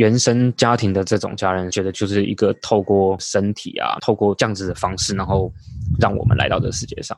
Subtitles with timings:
[0.00, 5.52] 原生家庭的这种家人，觉得就是一个透过身体啊，透过这样子的方式，然后
[5.98, 7.14] 让我们来到这世界上。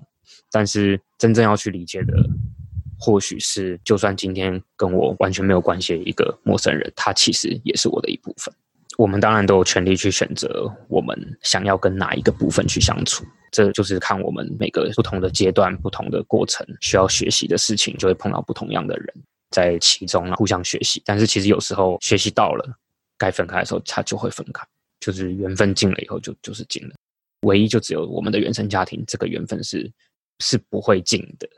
[0.51, 2.12] 但是真正要去理解的，
[2.98, 8.53] 或许是就算今天跟我完全没有关系的一个陌生人，他其实也是我的一部分。
[8.99, 19.14] 我们当然都有权利去选择我们想要跟哪一个部分去相处，这就是看我们每个不同的阶段、不同的过程需要学习的事情，就会碰到不同样的人。
[19.52, 21.00] 在其中啊，互相学习。
[21.05, 22.66] 但是其实有时候学习到了
[23.16, 24.66] 该分开的时候，他就会分开。
[24.98, 26.95] 就是缘分尽了以后，就就是尽了。
[27.43, 29.91] 唯一就只有我们的原生家庭，这个缘分是
[30.38, 31.48] 是不会尽的。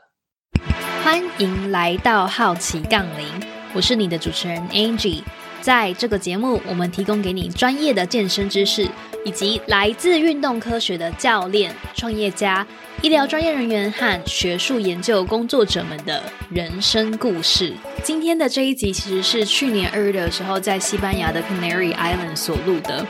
[1.03, 3.27] 欢迎来到好奇杠铃，
[3.73, 5.21] 我是你的主持人 Angie。
[5.61, 8.89] 在这个节目，我们提供给你专业的健身知识，
[9.23, 12.65] 以及来自运动科学的教练、创业家。
[13.01, 17.73] 医疗专业人员和学术研究工作者们的人生故事。
[18.03, 23.05] 今天的这一集其实是去年二月的时候在西班牙的 Canary Island 所录的。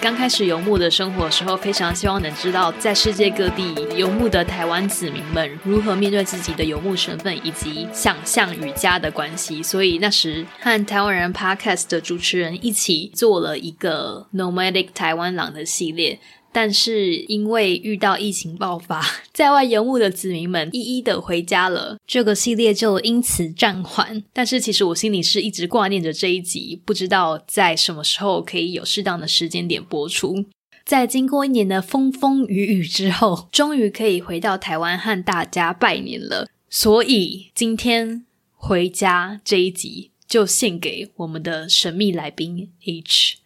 [0.00, 9.62] 刚开始游牧的生活的时候，非常希望能知道在世界各地游牧的台湾子民们如何面对自己的游牧身份以及想象与家的关系。
[9.62, 16.18] 所以那时和台湾人 Podcast 的主持人一起做了一个 Nomadic 台湾狼的系列。
[16.52, 24.22] 但是因为遇到疫情爆发， 在外游牧的子民们一一的回家了，这个系列就因此暂缓。
[24.32, 30.44] 但是其实我心里是一直挂念着这一集，不知道在什么时候可以有适当的时间点播出。
[30.84, 36.48] 在经过一年的风风雨雨之后，终于可以回到台湾和大家拜年了。
[36.68, 43.36] 所以今天回家这一集就献给我们的神秘来宾 H。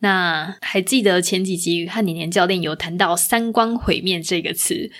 [0.00, 4.90] 那还记得前几集和年年教练有谈到“三观毁灭”这个词，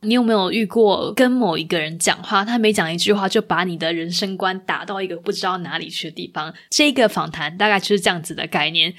[0.00, 6.54] 你有没有遇过跟某一个人讲话，他每讲一句话就把你的人生观打到一个不知道哪里去的地方？
[6.70, 8.94] 这个访谈大概就是这样子的概念。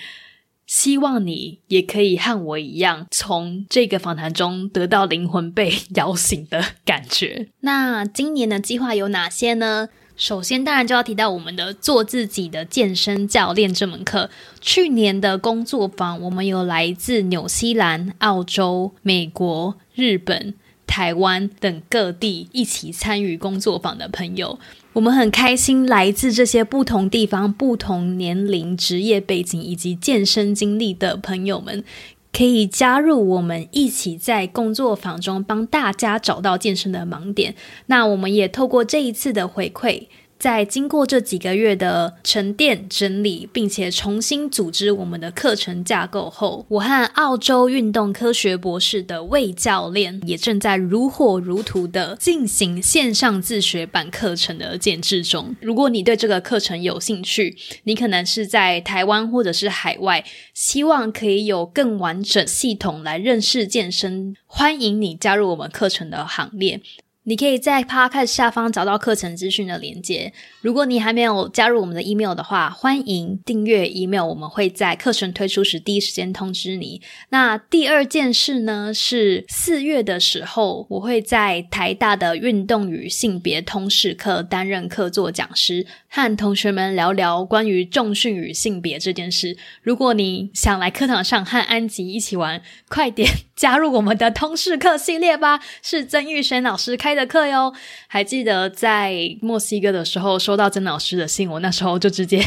[0.65, 7.47] 希望你也可以和我一样，从这个访谈中得到灵魂被 摇醒的感觉。
[7.61, 9.87] 那今年的计划有哪些呢？
[10.17, 14.31] 首先，当然就要提到我们的做自己的健身教练这门课。
[14.59, 20.55] 去年的工作坊，我们有来自纽西兰、澳洲、美国、日本、
[20.87, 24.57] 台湾等各地一起参与工作坊的朋友。
[24.93, 31.83] 我们很开心，来自这些不同地方、不同年龄、职业背景以及健身经历的朋友们。
[32.31, 37.55] 可以加入我们一起在工作坊中帮大家找到健身的盲点。
[37.87, 40.07] 那我们也透过这一次的回馈。
[40.39, 55.55] 在经过这几个月的沉淀整理，并且重新组织我们的课程架构后，我和澳洲运动科学博士的魏教练也正在如火如荼的进行线上自学版课程的建制中。
[55.59, 60.23] 如果你对这个课程有兴趣，你可能是在台湾或者是海外，
[60.53, 66.81] 希望可以有更完整系统来认识健身，欢迎你加入我们课程的行列。
[67.29, 70.31] 你可以在 Podcast 下方找到课程资讯的连接。
[70.61, 77.01] 如果你还没有加入我们的 email 的话，欢迎订阅 email，我们会在课程推出时第一时间通知你。
[77.27, 89.57] 那第二件事呢，是四月的时候，我会在台大的运动与性别通识课担任客座讲师，和同学们聊聊关于重训与性别这件事。
[89.81, 95.59] 如果你想来课堂上和安吉一起玩，快点加入我们的通识课系列吧！
[95.81, 97.17] 是曾玉璇老师开。
[97.17, 97.73] 的课哟，
[98.05, 102.39] 还记得在墨西哥的时候收到曾老师的信，我那时候就直接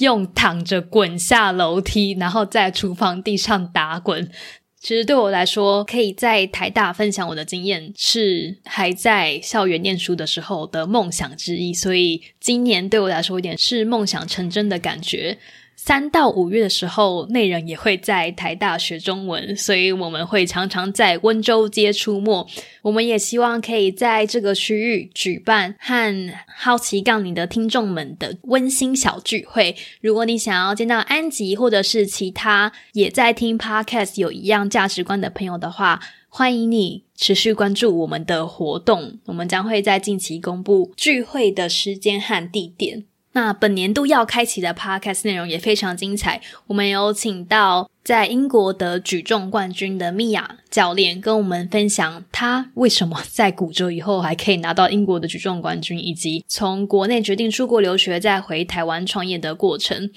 [0.00, 4.30] 用躺着滚下楼梯，然后在厨房地上打滚。
[4.78, 11.72] 其实对我来说，可以在台大分享我的经验，是还在校园念书的时候的梦想之一。
[11.72, 15.38] 所以今年对我来说，有点是梦想成真的感觉。
[15.82, 22.46] 三到五月的时候，内人也会在台大学中文，所以我们会常常在温州街出没。
[22.82, 29.74] 我们也希望可以在这个区域举办和好奇杠你的听众们的温馨小聚会。
[30.02, 35.98] 如果你想要见到安吉，或者是其他也在听 Podcast 有一样价值观的朋友的话，
[36.28, 39.18] 欢迎你持续关注我们的活动。
[39.24, 43.06] 我们将会在近期公布聚会的时间和地点。
[43.32, 60.10] 那本年度要开启的 podcast 内容也非常精彩，我们有请到在英国的举重冠军的米娅教练，跟我们分享他为什么在骨折以后还可以拿到英国的举重冠军，以及从国内决定出国留学再回台湾创业的过程。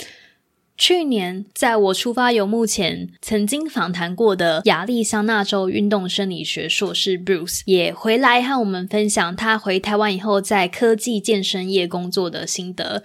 [0.76, 13.04] 去年在我出发游牧前，曾经访谈过的亚利桑那州运动生理学硕士 Bruce 也回来和我们分享他回台湾以后在科技健身业工作的心得。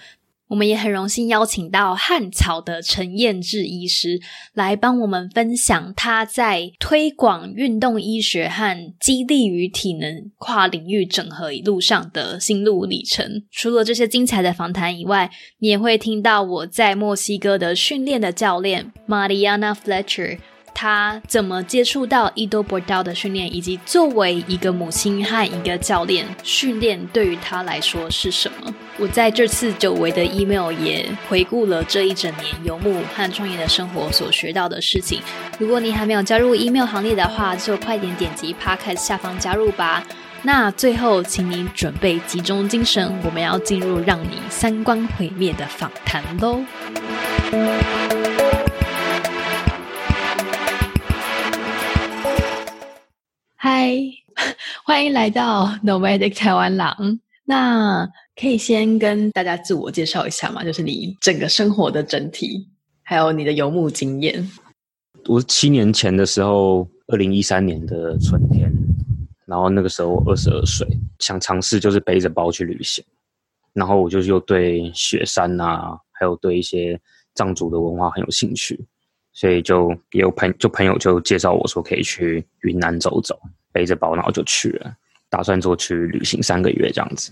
[0.49, 4.21] 我们也很荣幸邀请到汉草的陈彦志医师
[4.55, 13.45] 来帮我们分享他在推广运动医学和激励与体能跨领域整合一路上的心路历程。
[13.51, 20.39] 除了这些精彩的访谈以外，你也会听到我在墨西哥的训练的教练 Mariana Fletcher。
[20.81, 28.73] 他怎么接触到 Edo Bordal 的训练，以及作为一个母亲和一个教练，训练对于他来说是什么？
[28.97, 35.21] 我在这次久违的 email 也回顾了这一整年游牧和创业的生活所学到的事情。
[35.59, 40.05] 如果你还没有加入 email 行列的话，就快点点击 Podcast 下方加入吧。
[40.43, 46.63] 那最后，请你准备集中精神，我们要进入让你三观毁灭的访谈喽。
[53.61, 53.93] 嗨，
[54.87, 57.19] 欢迎来到 Nomadic 台湾狼。
[57.45, 58.09] 那
[58.41, 60.63] 可以先跟大家自我介绍一下吗？
[60.63, 62.69] 就是你整个生活的整体，
[63.03, 64.49] 还有你的游牧经验。
[65.27, 68.73] 我七年前的时候，二零一三年的春天，
[69.45, 70.87] 然后那个时候二十二岁，
[71.19, 73.05] 想尝试就是背着包去旅行，
[73.73, 76.97] 然后我就又对雪山啊，还有对一些
[77.35, 78.87] 藏族的文化很有兴趣。
[79.33, 83.39] 所以就也有朋就朋友就介绍我说可以去云南走走，
[83.73, 84.93] 背着包然后就去了，
[85.31, 87.31] 打算说去旅行三个月这样子，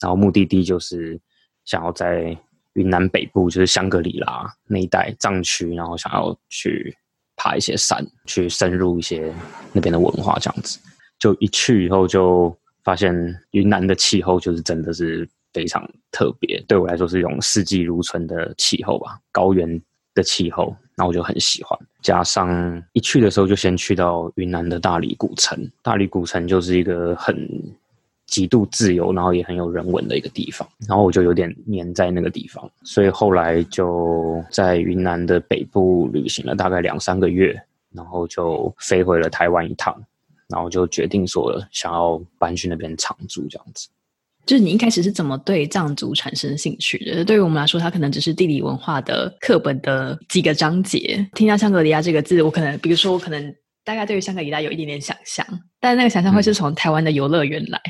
[0.00, 1.18] 然后目的地就是
[1.64, 2.36] 想要在
[2.74, 6.94] 云南北部就是香格里拉那一带藏区，然后想要去
[7.36, 9.32] 爬一些山，去深入一些
[9.72, 10.78] 那边的文化这样子。
[11.18, 13.14] 就一去以后就发现
[13.52, 19.80] 云南的气候就是真的是非常特别，对我来说是一种四季如春的气候吧，高原
[20.14, 20.76] 的气候。
[20.96, 27.34] 那我就很喜欢，加上一去的时候就先去到云南的大理古城，大理古城就是一个很
[28.26, 37.58] 极度自由，然后也很有人文的一个地方，然后我就有点黏在那个地方，所以后来就在云南的北部旅行了大概两三个月，
[37.90, 39.94] 然后就飞回了台湾一趟，
[40.48, 43.88] 然后就决定说想要搬去那边常住这样子。
[44.44, 47.24] 就是你一开始是怎么对藏族产生兴趣的？
[47.24, 51.24] 对于我们来说，它可能只是地理文化的课本的几个章节。
[51.34, 53.54] 听到香格里拉这个字，我可能，比如说，我可能
[53.84, 55.46] 大概对于香格里拉有一点点想象，
[55.78, 57.80] 但那个想象会是从台湾的游乐园来，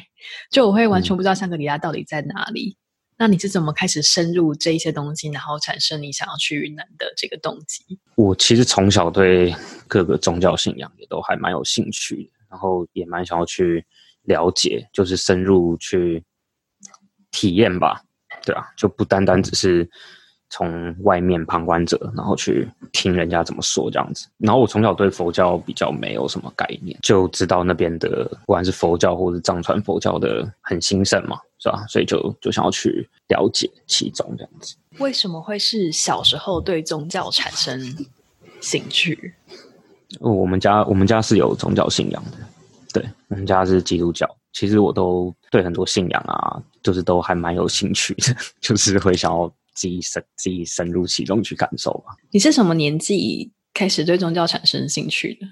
[0.51, 2.77] 就我会完全不知道香格里拉到底在哪里。
[3.17, 7.99] 那你是怎么开始深入这一些东西，然后产生你想要去云南的这个动机？
[8.17, 9.55] 我其实从小对
[9.89, 13.83] 各个宗教信仰也都还蛮有兴趣的，然后也蛮想要去
[14.25, 16.23] 了解，就是深入去。
[17.33, 18.01] 体验吧，
[18.45, 19.89] 对啊，就不单单只是
[20.49, 24.29] 从外面旁观者，然后去听人家怎么说这样子。
[24.37, 31.85] 然后我从小对佛教比较没有什么概念，就知道那边的不管是佛教或者藏传佛教的很兴盛嘛，是吧？
[31.89, 34.77] 所以就就想要去了解其中这样子。
[34.99, 37.81] 为什么会是小时候对宗教产生
[38.61, 39.35] 兴趣？
[40.21, 42.37] 我们家我们家是有宗教信仰的，
[42.93, 44.29] 对我们家是基督教。
[44.53, 52.15] 其实我都对很多信仰啊，就是都还蛮有兴趣的， 就是会想要自己深自己深入其中去感受吧。
[52.31, 55.47] 你是什么年纪开始对宗教产生兴趣的？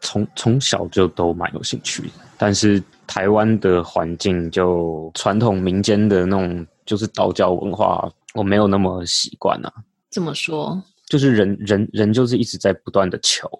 [0.00, 9.72] 从从小就都蛮有兴趣的，但是台湾的环境就传统民间的那种就是道教文化，我没有那么习惯啊。
[10.08, 10.80] 怎么说？
[11.06, 13.50] 就是人人人就是一直在不断的求。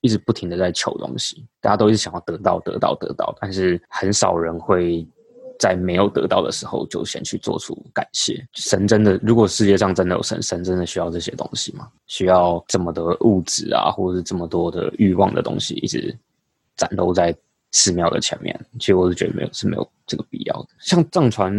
[0.00, 5.06] 一直不停的在求东西，大家都一直想要得到、得到、得到，但是很少人会
[5.58, 8.46] 在没有得到的时候就先去做出感谢。
[8.54, 11.88] 神真的，如果世界上真的有神，神真的需要这些东西吗？
[12.06, 16.16] 需要这么多物质啊，或者是这么多的欲望的东西一直
[16.76, 17.34] 展露在
[17.72, 18.58] 寺庙的前面？
[18.78, 20.68] 其实我是觉得没有，是没有这个必要的。
[20.78, 21.52] 像藏传，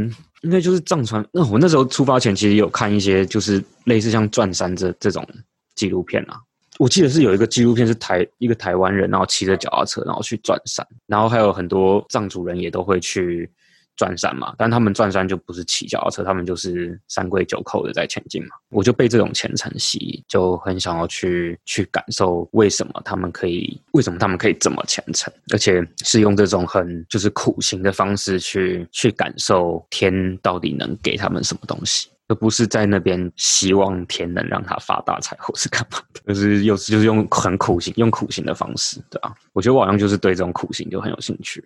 [0.44, 1.26] 应该就是藏传。
[1.34, 5.28] 那我那时候出发前其实有看一些，就是类似像《转山》这这种
[5.76, 6.40] 纪录片啊。
[6.80, 13.52] 我记得是有一个纪录片，是台一个台湾人，然后骑着脚踏车，然后去转山，然后还有很多藏族人也都会去
[13.98, 18.52] 转山嘛，但他们转山就不是骑脚踏车，他们就是三跪九叩的在前进嘛。
[18.70, 32.08] 我就被这种虔诚吸引，就很想要去去感受为什么他们可以，为什么他们可以这么虔诚，而且是用这种很就是苦行的方式去去感受天到底能给他们什么东西。
[32.30, 39.36] 而不是在那边希望天能让他发大财，或是干嘛的，就是又是就是用很苦行、用苦行的方式，对吧？
[39.52, 41.62] 我觉得我好像就是对这种苦行就很有兴趣。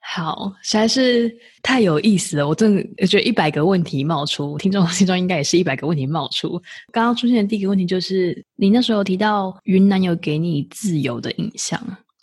[0.00, 1.30] 好，实在是
[1.62, 2.48] 太有意思了！
[2.48, 6.60] 我真的觉得一百个问题冒出，听众心中应该也是一百个问题冒出。
[6.92, 11.78] 刚刚出现的第一个问题就是，你那时候提到云南有给你自由的印象，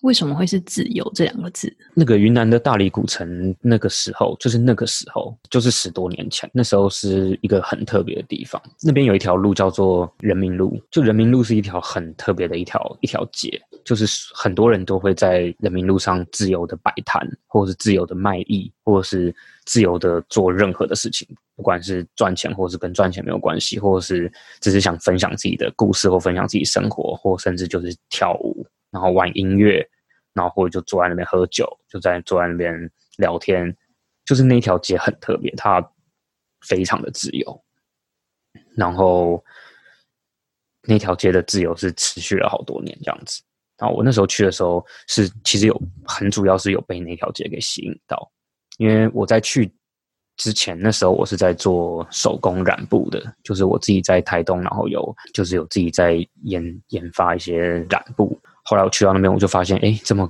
[0.06, 1.76] 为什么会是自由这两个字？
[1.96, 8.62] 那个云南的大理古城，那个时候就是那个时候，就是十多年前，那时候是一个很特别的地方。
[8.84, 19.36] 那边有一条路叫做人民路，就人民路是一条很特别的一条一条街，就是很多人都会在人民路上自由的摆摊，或者是自由的卖艺，或者是
[19.66, 24.32] 自由的做任何的事情，不管是赚钱，或是跟赚钱没有关系，或者是
[24.62, 29.84] 只是想分享自己的故事，或分享自己生活，或甚至就是跳舞，然后玩音乐。
[30.36, 33.76] 然后或者就坐在那边喝酒，就在坐在那边聊天，
[34.26, 35.82] 就是那条街很特别，它
[36.62, 37.64] 非常的自由。
[38.76, 39.44] 然后
[40.84, 43.42] 那条街的自由是持续了好多年这样子。
[43.78, 48.30] 然后我那时候去的时候，是其实有很主要是有被那条街给吸引到，
[48.78, 49.74] 因为我在去
[50.38, 58.38] 之前那时候我是在做手工染布的，就是我自己在台东，然后有就是有自己在研研发一些染布。
[58.66, 60.30] 后来我去到那边，我就发现，哎，这么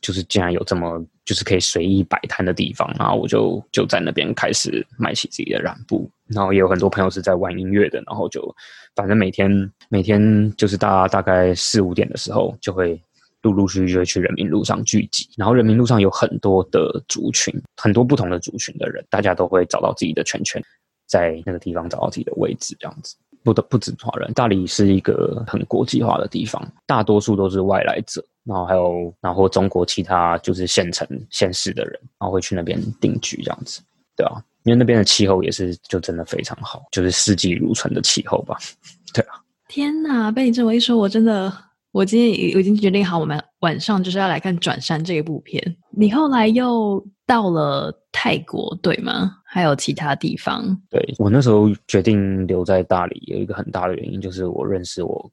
[0.00, 8.54] 就是竟然有这么就是可以随意摆摊的地方，然后我就就在那边开始卖起自己的染布，然后也有很多朋友是在玩音乐的，然后就
[8.94, 13.00] 反正每天每天就是大大概四五点的时候，就会
[13.42, 20.62] 陆陆续续就会去人民路上聚集，然后人民路上有很多的族群，很多不同的族群的人，大家都会找到自己的圈圈，
[21.06, 23.16] 在那个地方找到自己的位置，这样子。
[23.44, 33.82] 不的不止华人，大理是一个很国际化的地方，大多数都是外来者，然后还有然后中国其他就是县城县市的人，然后会去那边定居这样子，
[34.16, 38.56] 对啊，因为那边的气候也是就真的非常好，就是四季如春的气候吧，
[39.12, 39.34] 对啊。
[39.68, 41.52] 天哪，被你这么一说，我真的，
[41.92, 45.76] 我今天已经决定好，我们晚上就是要来看《转山》这一部片。
[45.96, 48.00] 你后来又到了。
[48.16, 49.38] 泰国对吗？
[49.44, 50.64] 还有其他地方？
[50.88, 55.30] 对我那时候决定留在大理，有一个很大的原因就是我认识我，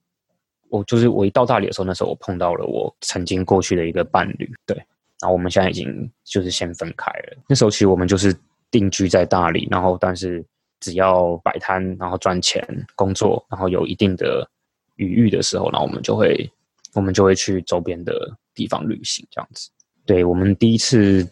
[0.69, 4.75] 我就是我一到大理的时候，那时候我碰到了我曾经过去的一个伴侣，对，
[5.21, 7.37] 然后我们现在已经就是先分开了。
[7.47, 8.35] 那时候其实我们就是
[8.71, 10.43] 定居在大理，然后但是
[10.79, 14.45] 只要摆摊，然后赚钱、工作，然后有一定的
[14.95, 16.51] 余裕的时候，然后我们就会
[16.95, 19.69] 我们就会去周边的地方旅行，这样子。
[20.05, 21.27] 对我们第一次。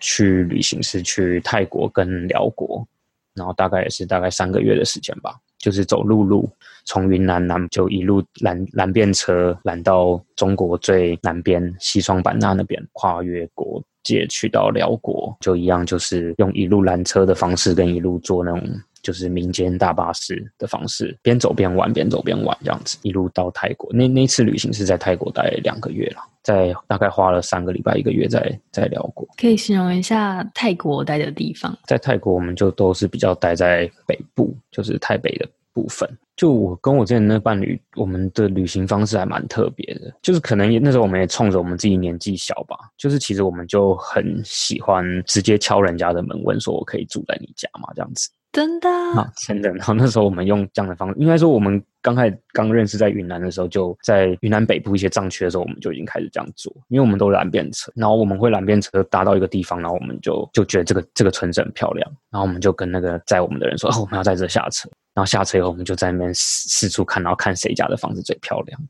[0.00, 2.86] 去旅行是去泰国跟辽国，
[3.32, 6.46] 然后大概也是大概三个月的时间吧，就是走陆路，
[6.84, 18.62] 从云南南就一路拦拦便车拦到中国最南边西双版纳那边，跨越国界去到辽国，就一样就是用一路拦车的方式跟一路坐那种。
[19.04, 23.88] 就是民间大巴士的方式，边走边玩，边走边玩这样子，一路到泰国。
[23.92, 29.28] 那那次旅行是在泰国待两个月了，在大概花了三个礼拜一个月在在辽国。
[29.36, 31.78] 可以形容一下泰国待的地方？
[31.84, 36.08] 在泰国，我们就都是比较待在北部，就是台北的部分。
[36.34, 47.88] 就我跟我之前那伴侣，我们的旅行方式还蛮特别的，就是可能那时候我们也冲着我们自己年纪小吧，就是其实我们就很喜欢直接敲人家的门，问说我可以住在你家吗？
[47.94, 48.28] 这样子。
[48.54, 49.68] 真的啊，真的。
[49.72, 56.72] 然后那时候我们用这样的方式，应该说我们刚开始刚认识在云南的时候，就在云南北部一些藏区的时候，我们就已经开始这样做。
[56.86, 64.88] 因为我们都拦便车，然后我们会拦便车搭到一个地方，然后我们就就觉得这个这个村子很漂亮，然后我们就跟那个载我们的人说，哦，我们要在这下车。
[65.14, 68.80] 然后下车以后，我们就在那边四四处看，然后看谁家的房子最漂亮，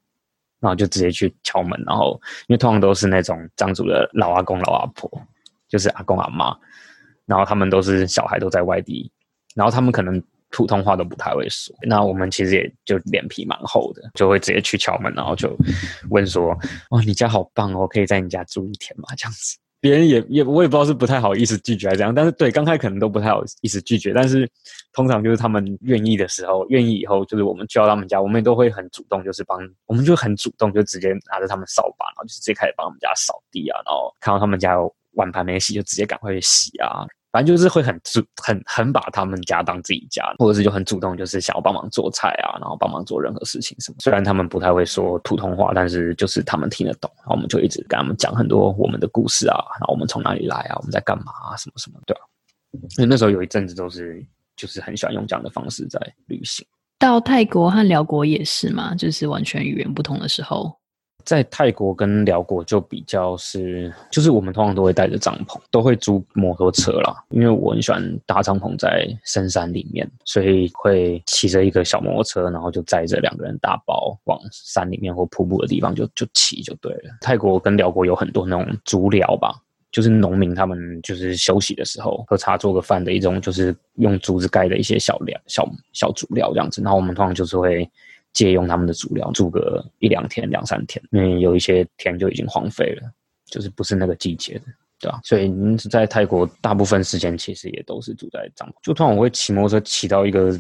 [0.60, 1.82] 然后就直接去敲门。
[1.86, 5.10] 然后因为通常都是那种藏族的老阿公老阿婆，
[5.70, 6.54] 就是阿公阿妈，
[7.24, 9.10] 然后他们都是小孩都在外地。
[9.54, 15.56] 然后他们可能普通话都不太会说，那我们其实也就脸皮蛮厚的，就会直接去敲门，然后就
[16.10, 16.56] 问说
[16.90, 24.48] ：“哦，你家好棒哦，可以在你家住一天吗？” 这样子，别人也也我也不知道是不太好意思拒绝还是怎样，但是对刚开可能都不太好意思拒绝，但是
[24.92, 37.04] 通常就是他们愿意的时候，愿意以后就是我们去到他们家，我们也都会很主动，就是帮我们就很主动，就直接拿着他们扫把，然后就直接开始帮他们家扫地啊，然后看到他们家有碗盘没洗，就直接赶快去洗啊。
[37.34, 43.96] 反正就是会很主很很把他们家当自己家，或者是就很主动，就是想要帮忙做菜啊，然后帮忙做任何事情什么。
[43.98, 52.20] 虽然他们不太会说普通话，但是就是他们听得懂，然后我们就一直跟他们讲很多我们的故事啊，然后我们从哪里来啊，我们在干嘛啊，什么什么，对吧？
[52.98, 54.24] 因为那时候有一阵子都是
[54.56, 56.64] 就是很喜欢用这样的方式在旅行。
[57.00, 60.72] 到泰国和辽国也是嘛，就是完全语言不同的时候。
[61.24, 67.24] 在泰国跟辽国就比较是，就是我们通常都会带着帐篷，都会租摩托车啦。
[67.30, 77.16] 因为我很喜欢搭帐篷在深山里面，所以会骑着一个小摩托车，然后就载着两个人大包往山里面或瀑布的地方就就骑就对了。
[77.20, 79.54] 泰国跟辽国有很多那种竹寮吧，
[79.90, 86.82] 就是农民他们就是休息的时候喝茶做个饭的一种，就是用竹子盖的一些小寮、小小竹寮这样子。
[86.82, 87.90] 然后我们通常就是会。
[88.34, 93.10] 借用他们的主料住个一两天、两三天，因为有一些田就已经荒废了，
[93.46, 94.64] 就是不是那个季节的，
[95.00, 95.20] 对吧？
[95.22, 98.72] 所以您在泰国大部分时间其实也都是住在帐篷。
[98.82, 100.50] 就突然我会骑摩托车骑到一个，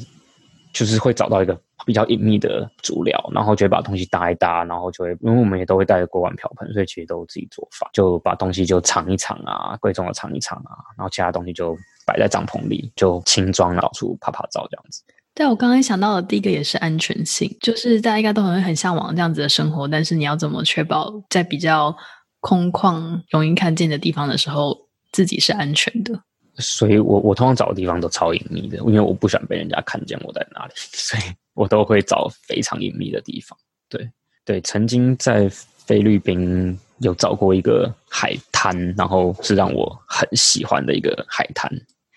[0.72, 11.76] 就是会找到一个比较隐秘的主料，然后就会把东西搭一搭，然后就会因为我们也都会带着锅碗瓢盆，所以其实都自己做饭，就把东西就藏一藏啊，贵重的藏一藏啊，然后其他东西就
[12.06, 15.02] 摆在帐篷里，就轻装到处拍拍照这样子。
[15.34, 21.94] 对，我刚刚想到的第一个也是安全性，就是大家应该都很很向往这样子的生活，但是你要怎么确保在比较
[22.38, 24.78] 空旷、容易看见的地方的时候，
[25.10, 26.22] 自己是安全的？
[26.58, 31.22] 所以我我通常找的地方都超隐秘的，因为我不喜欢被人家看见我在哪里， 所以
[31.54, 33.58] 我都会找非常隐秘的地方。
[33.88, 34.08] 对
[34.44, 41.68] 对，曾经在菲律宾有找过一个海滩，然后是让我很喜欢的一个海滩。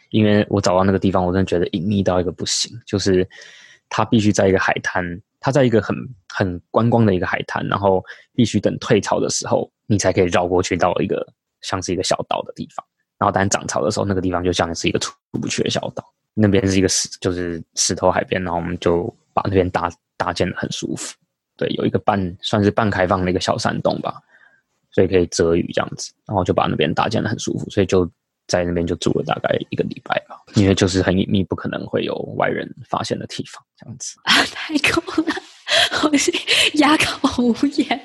[0.10, 2.72] 因为我找到那个地方，我真的觉得隐秘到一个不行。
[2.86, 3.28] 就是
[3.90, 5.04] 它必须在一个海滩，
[5.40, 5.96] 它在一个很
[6.30, 11.26] 很观光的一个海滩，然后必须等退潮的时候，你才可以绕过去到一个
[11.62, 12.86] 像是一个小岛的地方。
[13.18, 16.04] 然后当涨潮的时候，那个地方就像是一个出不去的小岛。
[16.34, 21.16] 那边是一个石，就是石头海边，然后我们就把那边搭搭建的很舒服。
[21.56, 24.22] 对，有一个半算是半开放的一个小山洞吧，
[24.92, 26.14] 所以可以遮雨这样子。
[26.28, 28.10] 然后就把那边搭建的很舒服，所以就。
[28.48, 35.28] 在那边就住了大概一个礼拜吧，因为就是很隐秘，不可能会有外人发现的地方，这样子啊，太酷了，
[36.04, 36.32] 我是
[36.76, 38.02] 哑口无言。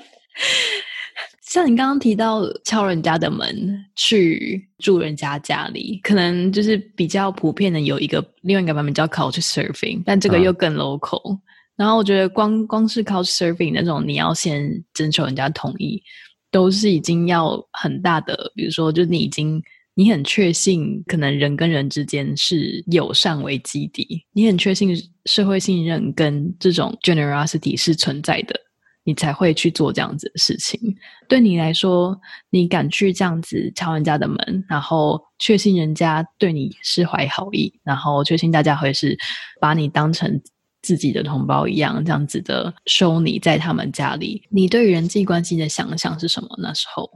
[1.43, 11.39] 像你刚刚提到敲人家的门去住人家家里，可能就是比较普遍的有一个另外一个版本叫 couch surfing，但这个又更 local。
[11.77, 16.03] 然后我觉得光光是 couch surfing 那种，你要先征求人家同意，
[16.51, 19.63] 都是已经要很大的，比如说，就你已经。
[19.95, 24.97] 你很确信，可能人跟人之间是友善为基底，你很确信
[25.27, 28.59] 社会信任跟这种 generosity 是存在的，
[29.05, 30.81] 你才会去做这样子的事情。
[31.29, 32.19] 对你来说，
[32.49, 39.17] 你敢去这样子敲人家的门，然后确信人家对你是怀好意，然后确信大家会是
[39.61, 40.41] 把你当成
[40.81, 44.43] 自己的同胞一样，这样子的收你在他们家里。
[44.51, 46.49] 你对人际关系的想象是什么？
[46.63, 47.11] 那时候？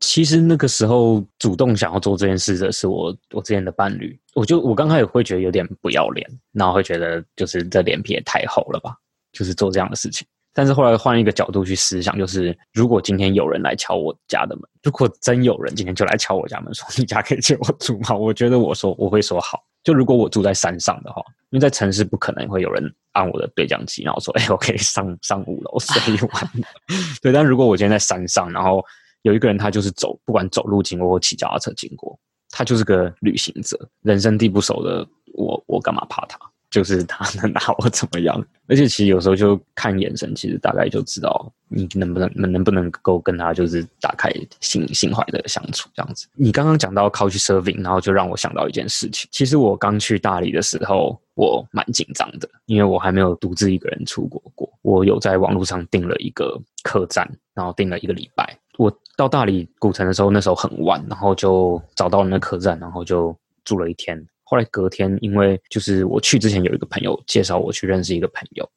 [0.00, 8.94] 其实那个时候主动想要做这件事的是我我之前的伴侣，我就我刚开始会觉得有点不要脸，然后会觉得就是这脸皮也太厚了吧，
[9.32, 10.26] 就是做这样的事情。
[10.52, 18.14] 但是后来换一个角度去思想，就是如果今天有人来敲我家的门，如果真有人今天就来敲我家门说你家可以借我住吗？
[18.16, 19.62] 我觉得我说我会说好。
[19.84, 22.82] 就如果我住在山上的话，因为在城市不可能会有人
[23.12, 26.50] 按我的对讲机，然后说哎我可以上上五楼睡一晚。
[27.22, 28.84] 对，但如果我今天在山上，然后
[29.26, 32.16] 有一个人，他就是走，不管走路经过或骑脚踏车经过，
[32.50, 36.38] 他就是个旅行者，人生地不熟的我，我干嘛怕他？
[36.68, 38.44] 就是他能拿我怎么样？
[38.68, 46.26] 而且其实有时候就看眼神，其实大概就知道你能不能能不能够跟他就是打开心心怀的相处这样子。
[46.34, 49.28] 你刚刚讲到 couch surfing，然后就让我想到一件事情。
[49.32, 54.68] 其实我刚去大理的时候，我蛮紧张的，因为我还没有独自一个人出国过。
[54.82, 58.58] 我有在网络上订了一个客栈，然后订了一个礼拜。
[58.76, 64.22] 我到大理古城的时候，那时候很晚，然后就找到了那客栈，然后就住了一天。
[64.44, 68.68] 后来隔天，因为就是我去之前有一个朋友介绍我去认识一个朋友，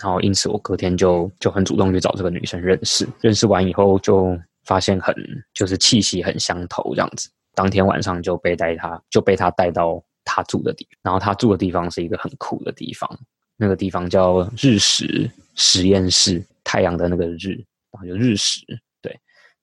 [0.00, 3.06] 然后因此我隔天就就很主动去找这个女生认识。
[3.20, 5.14] 认识完以后，就发现很
[5.52, 7.28] 就是气息很相投这样子。
[7.54, 13.10] 当天晚上就被带他就被他带到他住的地方，然后他住的地方是一个很酷的地方，
[13.56, 17.50] 那个地方叫日食实验室，太阳的那个日，
[17.90, 18.60] 然后就日食。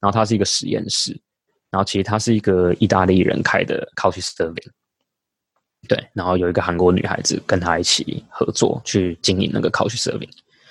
[0.03, 1.17] 然后它是一个实验室，
[1.71, 4.67] 然后其实它是一个意大利人开的 couch surfing，
[5.87, 10.27] 对，然后有一个韩国女孩子跟他一起合作去经营那个 couch surfing，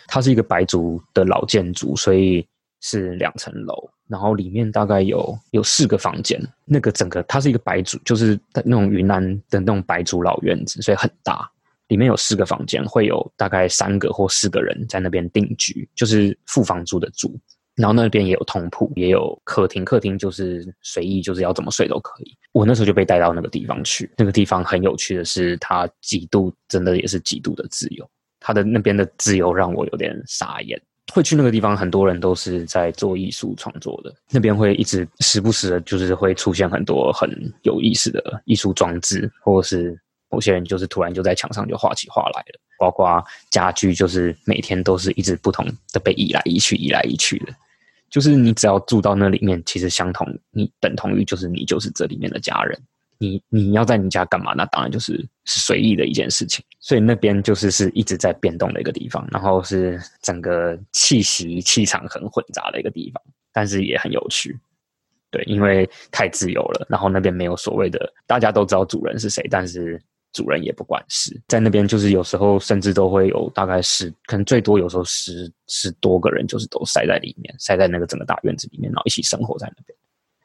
[0.07, 2.47] 它是一个白族的老建筑，所以
[2.83, 11.51] 是两层楼，然后里面大概有有四个房间，那个整个它是一个白族，就是那种云南的那种白族老院子，所以很大，
[11.89, 17.35] 里面有四个房间，会有大概三个或四个人在那边定居，就是付房租的住。
[17.77, 22.37] 然后那边也有通铺，也有客厅，客厅就是随意，就是要怎么睡都可以。
[22.53, 28.09] 我那时候就被带到那个地方去，那个地方很有趣的是，它极度真的也是极度的自由。
[28.41, 30.81] 它的那边的自由让我有点傻眼。
[31.13, 37.29] 会去那个地方，很多人都是在做艺术创作的，那边会一直时不时的，就是会出现很多很
[37.63, 39.99] 有意思的艺术装置，或者是
[40.33, 42.61] 某些人就是突然就在墙上就画起画来了。
[42.79, 47.53] 包括家具，就是每天都是一直不同的被移来移去、移来移去的。
[48.11, 52.77] 就是你只要住到那里面，其实相同，你等同于就是你就是这里面的家人。
[53.19, 54.53] 你你要在你家干嘛？
[54.55, 56.65] 那当然就是随意的一件事情。
[56.81, 64.59] 所以那边就是是一直在变动的一个地方，然后是整个气息气场很混杂的一个地方，但是也很有趣。
[65.31, 79.97] 对，因为太自由了，然后那边没有所谓的大家都知道主人是谁，但是主人也不管事，在那边就是有时候甚至都会有大概十，可能最多有时候十十多个人，就是都塞在里面，塞在那个整个大院子里面，然后一起生活在那边。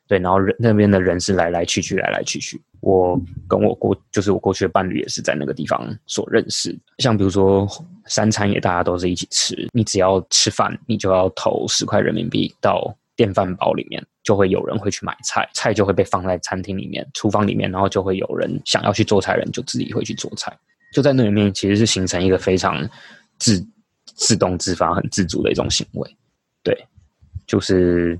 [0.08, 2.62] 对，然后人那边的人是来来去去，来来去去。
[2.80, 6.74] 我跟我过就是我过去的伴侣也是在那个地方所认识。
[7.00, 7.68] 像比如说
[8.06, 14.02] 三餐也大家都是一起吃，你只要吃饭，你就要投十块人民币到电饭煲里面。
[14.24, 20.54] 就会有人会去买菜，菜就会被放在餐厅里面、厨房里面，然后就会有人想要去做菜，人就自己会去做菜，
[20.92, 22.86] 就在那里面，其实是形成一个非常
[23.40, 23.66] 自
[24.04, 26.18] 自动自发、很自主的一种行为。
[26.62, 26.78] 对，
[27.46, 28.20] 就是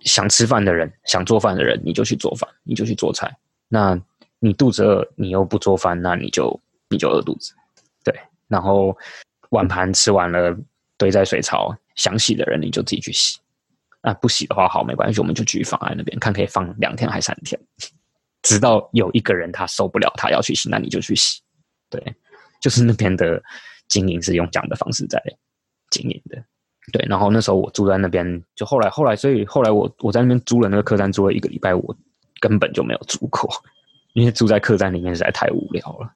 [0.00, 3.34] 想吃饭的人、想做饭的人，你就去做饭，你就去做菜。
[3.66, 3.98] 那
[4.38, 7.54] 你肚子饿，你又不做饭，那你就你就饿肚子。
[8.04, 8.14] 对，
[8.46, 8.94] 然后
[9.48, 10.54] 碗盘吃完了，
[10.98, 13.38] 堆在水槽，想洗的人你就自己去洗。
[14.06, 17.60] 那不洗的话，好，没关系，我们就继续放在那边，看可以放两天还是三天，
[18.40, 21.40] 直到有一个人他受不了，他要去洗，那你就去洗。
[21.90, 22.00] 对，
[22.62, 23.42] 就是那边的
[23.88, 25.20] 经营是用这样的方式在
[25.90, 26.40] 经营的。
[26.92, 31.96] 对，然后那时候我住在那边，就后来后来，所以后来我我在那边租了那个客栈，租了一个礼拜，我
[32.38, 33.50] 根本就没有住过，
[34.14, 36.08] 因为住在客栈里面实在太无聊了，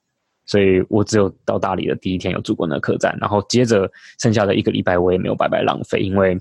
[0.47, 6.39] 所以我只有到大理的第一天有住过那个客栈，然后接着剩下的一个礼拜我也没有白白浪费，因为。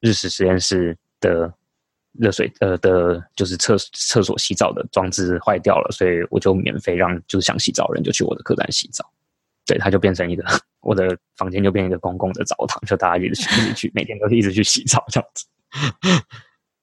[0.00, 1.52] 日食实验室的
[2.12, 9.04] 热水呃的，就是厕厕所洗澡的装置坏掉了，所以我就免费让就是想洗澡的人就去我的客栈洗澡，
[9.66, 10.42] 对，它就变成一个
[10.80, 15.46] 我的房间就变成一个公共的澡堂，就大家一直去去，每天都一直去洗澡这样子。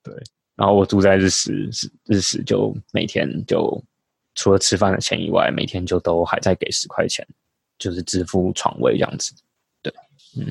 [0.04, 0.14] 对，
[0.56, 3.84] 然后我住在日食日日食就每天就
[4.36, 7.26] 除了吃饭的钱以外，每天就都还在给十块钱，
[7.80, 9.34] 就是支付床位这样子。
[9.82, 9.92] 对，
[10.38, 10.46] 嗯，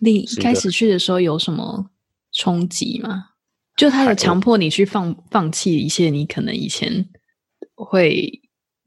[0.00, 1.90] 你一开始去的时候有什么？
[2.36, 3.30] 冲击吗？
[3.76, 7.06] 就他有强迫你去放放弃一些你可能以前
[7.74, 8.40] 会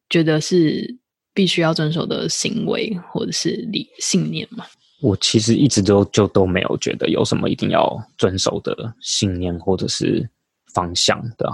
[0.09, 0.97] 觉得是
[1.33, 4.65] 必须要遵守的行为或者是理信念吗？
[5.01, 10.27] 我其实一直都就都没有觉得有什么一定要遵守的信念或者是
[10.73, 11.47] 方向的，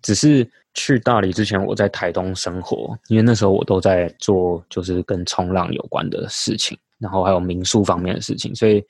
[0.00, 8.80] 只是去大理之前我在台东生活，因为那时候我都在做就是跟冲浪有关的事情，然后还有民宿方面的事情，所以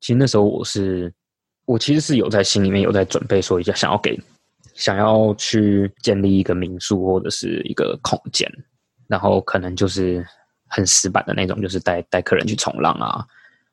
[0.00, 1.12] 其实那时候我是。
[1.72, 4.20] 我其实是有在心里面有在准备，说一下想要给
[4.74, 8.46] 想要去建立一个民宿或者是一个空间，
[9.08, 10.22] 然后可能就是
[10.66, 13.26] 很死板的那种，就是带带客人去冲浪啊，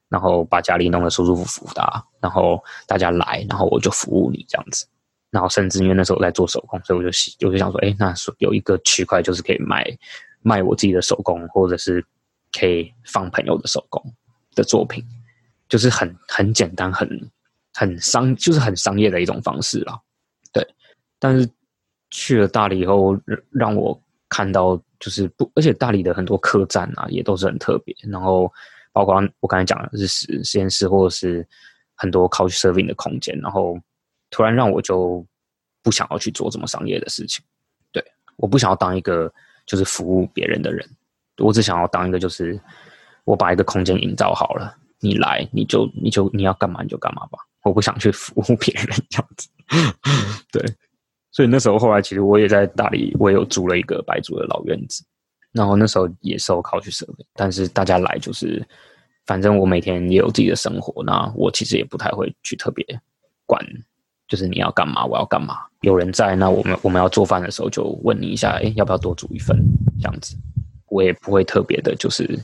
[0.08, 1.82] 然后把家里弄得舒舒服服的，
[2.22, 4.86] 然后大家来，然后我就服务你这样子，
[5.30, 7.10] 然后甚至因为那时候我在做手工，所以我就
[7.46, 9.86] 我就想说，哎，那有一个区块就是可以卖
[10.42, 12.06] 卖我自己的手工，或者是
[12.58, 14.02] 可以放朋友的手工
[14.56, 15.04] 的作品，
[15.68, 17.30] 就是很很简单很。
[17.74, 20.00] 很商就是很商业的一种方式啦，
[20.52, 20.66] 对。
[21.20, 21.50] 但是
[22.10, 23.18] 去了大理以后，
[23.52, 27.96] 让我看到就是不，而且大理的很多客栈啊，也都是很特别。
[28.04, 28.52] 然后
[28.92, 31.48] 包括我刚才讲的日实实验室，或者是
[31.96, 33.78] 很多 couch serving 的空间，然后
[34.30, 35.26] 突然让我就
[35.84, 37.44] 不想要去做这么商业的事情。
[37.92, 38.04] 对，
[38.38, 39.32] 我不想要当一个
[39.66, 40.90] 就是服务别人的人，
[41.38, 42.60] 我只想要当一个就是
[43.26, 47.40] 我把一个空间营造好了，你来你就你就你要干嘛你就干嘛吧。
[47.64, 49.50] 我不想去服务别人这样子，
[50.52, 50.64] 对，
[51.32, 55.04] 所以那时候后来其实我也在大理，我也有租了一个白族的老院子，
[55.52, 58.66] 然后那时候也是靠去设备，但是大家来就是，
[59.26, 62.86] 反正我每天也有自己的生活，那我其实也不太会去特别
[63.46, 63.64] 管，
[64.28, 69.58] 就是你要干嘛，我要干嘛，有人在，那我们我们要做饭的时候就问你一下，哎，要不要多煮一份
[70.02, 70.36] 这样子，
[70.88, 72.40] 我也不会特别的，就是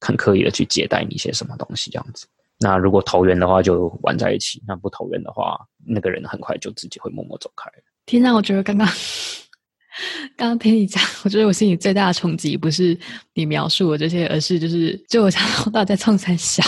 [0.00, 2.26] 很刻意的去接待你一些什么东西这样子。
[2.60, 7.70] 那如果投缘的话，就玩在一起；那不投缘的话，那个人很快就自己会默默走开。
[8.06, 8.86] 天哪，我觉得刚刚
[10.36, 12.98] 刚刚听你讲，我觉得我心里最大的冲击不是
[13.34, 16.62] 你描述我这些，而是就是就我想到底在冲三小，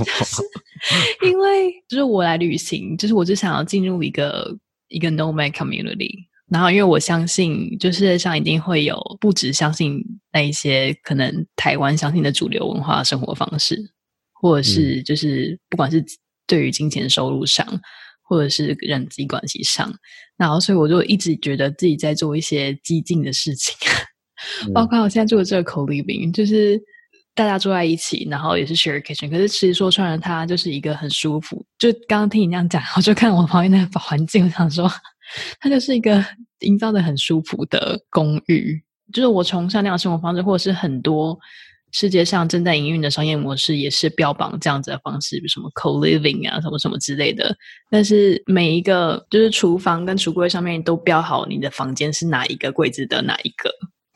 [1.22, 4.56] 因为就是我来旅行，就是我就想要进入一个
[4.88, 6.10] 一个 nomad community，
[6.48, 13.92] 然后因为我相信，就世界上一定会有不止相信那一些可能台湾相信的主流文化生活方式。
[14.42, 16.04] 或者是就是不管是
[16.46, 17.64] 对于金钱收入上，
[18.22, 19.90] 或者是人际关系上，
[20.36, 23.74] 然后所以我就一直觉得自己在做一些激进的事情，
[24.74, 26.78] 包括我现在做的这个 co living，就是
[27.34, 31.64] 大家住在一起，然后也是 share kitchen，可是其实说穿了，它就是一个很舒服。
[31.78, 34.90] 就刚刚听你那样讲，我就看我旁边那个环境，我想说，
[35.60, 36.24] 它就是一个
[36.58, 38.82] 营造的很舒服的公寓。
[39.12, 41.38] 就是我崇尚那样的生活方式，或者是很多
[41.92, 47.54] 世界上正在营运的商业模式，也是标榜这样子的方式，比如什么 co living 啊，什么什么之类的。
[47.90, 53.70] 但是每一个就是厨房跟橱柜上面都标好你的房间是哪一个柜子的哪一个，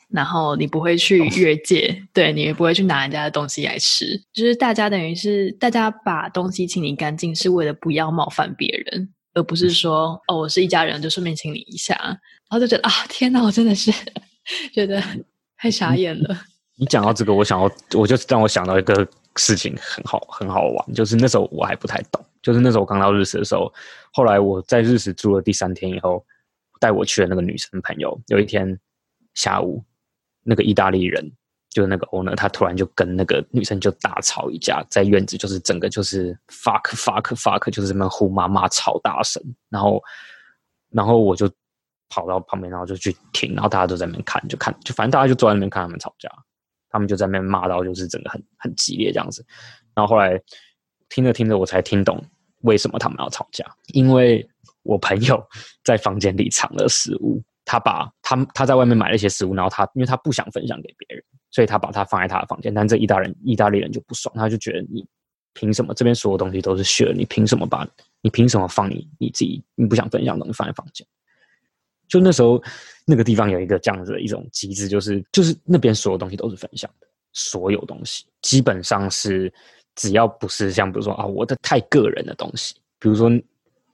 [0.08, 4.20] 然后你不会去越界，对你也不会去拿人家的东西来吃。
[4.32, 13.92] 就是大家等于是大家把东西清理干净，是为了不要冒犯别人，而不是说哦，我是一家人，就顺便清理一下，然后就觉得啊，天哪，我真的是。
[14.72, 15.02] 觉得
[15.58, 16.40] 太傻眼了。
[16.78, 20.94] 你讲到这个，我想要，我就让我想到一个事情，很好，很好玩。
[20.94, 23.72] 就是那时候我还不太懂，就是那时候我刚到日食的时候，
[24.12, 26.24] 后来我在日食住了第三天以后，
[26.78, 28.78] 带我去的那个女生朋友，有一天
[29.34, 29.82] 下午，
[30.42, 31.32] 那个意大利人，
[31.70, 40.02] 就是那个 owner，他突然就跟那个女生就大吵一架，在院子就是整个就是 fuck fuck fuck，就是什么呼妈妈吵大声，然后，
[40.90, 41.50] 然后我就。
[42.08, 46.30] 跑到旁边，然后就去听，然后大家都在那边看，就看，就反正大家就坐在那边看他们吵架，
[46.96, 49.44] 他们就在那边骂到就是整个很很激烈这样子。
[49.94, 50.40] 然后后来
[51.10, 52.24] 听着听着，我才听懂
[52.62, 54.48] 为什么他们要吵架，因为
[54.82, 55.46] 我朋友
[55.84, 62.72] 在房间里藏了食物，他把他他在外面买了一些食物，然后他因为他不想分享给别人，所以他把它放在他的房间。
[62.72, 65.06] 但这意大人意大利人就不爽，他就觉得你
[65.52, 67.86] 凭什么这边所有东西都是血你凭什么把
[68.22, 71.06] 你凭什么放你你自己你不想分享的东西放在房间？
[72.08, 72.62] 就那时候，
[73.08, 79.52] 那个地方有一个这样子的一种机制，就是就是那边所有东西都是分享的，所有东西基本上是
[79.94, 83.30] 只要不是像比如说啊我的太个人的东西，比如说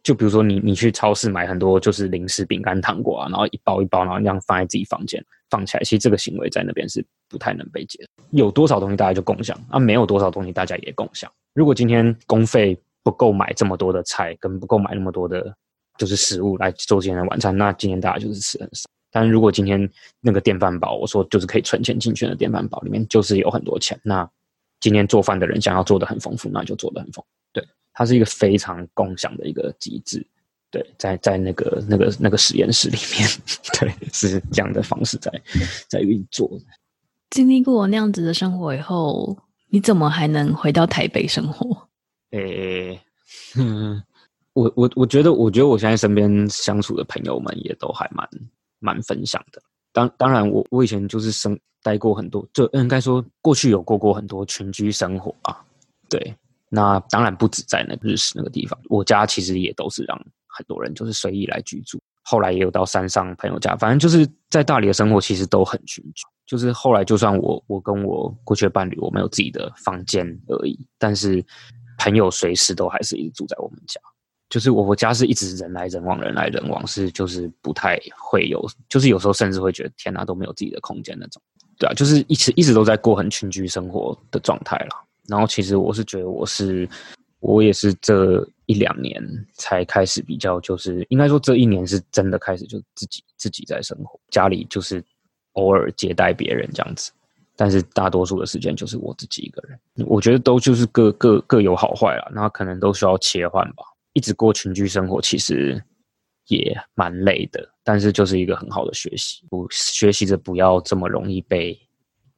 [0.03, 8.25] 就比如说你你去超市买很多就是零食、饼干、糖果啊，然后一包一包，然后这样放在自己房间放起来，其实这个行为在那边是不太能被接受。
[8.31, 11.31] 有多少东西大家就共享啊，没有多少东西大家也共享。
[11.53, 15.55] 如果今天公费不够买这么多的菜，跟不够买那么多的。
[15.99, 18.89] 就是食物来做今天的晚餐，那今天大家就是吃很少。
[19.13, 19.89] 但是如果今天
[20.21, 24.01] 那个电饭煲，我说就是可以存钱进去的电饭煲里面，就是有很多钱。
[24.03, 24.29] 那
[24.81, 27.25] 今天做饭的人想要做的很丰富，那就做的很丰。
[27.53, 30.27] 对，它是一个非常共享的一个机制。
[30.71, 33.29] 对，在在那个那个那个实验室里面，
[33.79, 35.31] 对，是这样的方式在
[35.89, 36.51] 在运作。
[37.29, 39.37] 经历过那样子的生活以后，
[39.69, 41.89] 你怎么还能回到台北生活？
[42.31, 42.99] 诶，
[43.57, 44.03] 嗯。
[44.55, 48.29] 我我我觉得，我觉得我现在身边相处的朋友们也都还蛮
[48.83, 49.63] 蛮分享的。
[49.93, 55.65] 当当然，我我以前就是生待过很多，就应该说过去有过过很多群居生活啊。
[56.09, 56.35] 对，
[56.69, 62.01] 那当然不止在那个日式那个地方，我家其实也都是让很多人就是随意来居住。
[62.25, 66.23] 后来也有到山上朋友家，反正就是在大理的生活其实都很群居。
[66.47, 71.45] 就是后来就算我我跟我过去的伴侣，我们有自己的房间而已，但是
[71.99, 74.01] 朋友随时都还是一直住在我们家。
[74.53, 81.41] 就是我我家是一直人来人往，人来人往，是就是不太会有，就是有时候甚至会觉得天哪都没有自己的空间那种，
[81.79, 84.91] 对啊，就是一直一直都在过很群居生活的状态了。
[85.27, 86.87] 然后其实我是觉得我是
[87.41, 89.23] 我也是这一两年
[89.55, 95.03] 才开始比较，就是应该说这一年是真的开始就自己自己在生活，家里就是
[95.55, 97.11] 偶尔接待别人这样子，
[97.57, 99.79] 但是大多数的时间就是我自己一个人。
[100.07, 103.83] 我觉得都就是各各各有好坏了，那可能都需要切换吧。
[104.15, 105.83] 一直过群居生活，其实
[106.49, 109.45] 也蛮累的，但是就是一个很好的学习。
[109.49, 111.79] 不学习着不要这么容易被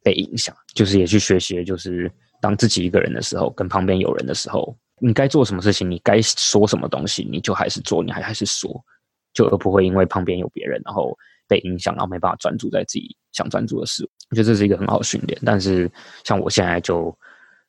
[0.03, 2.11] 被影响，就是也去学习，就是
[2.41, 8.71] 当自己一个人的时候，跟旁边有人的时候，你该做什么事情，你该说什么东西，你就还是做，你还还是说，
[9.33, 11.17] 就而不会因为旁边有别人，然后
[11.49, 14.09] 被影响，然后没办法专注在自己想专注的事。
[14.31, 15.39] 我觉得这是一个很好的训练。
[15.45, 15.91] 但是
[16.25, 17.17] 像我现在就。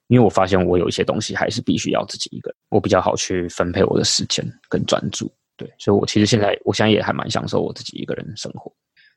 [0.08, 8.72] 因为我发现我有一些东西还是必须要自己一个人，我比较好去分配我的时间跟专注，对，所以我其实现在我现在也还蛮享受我自己一个人生活。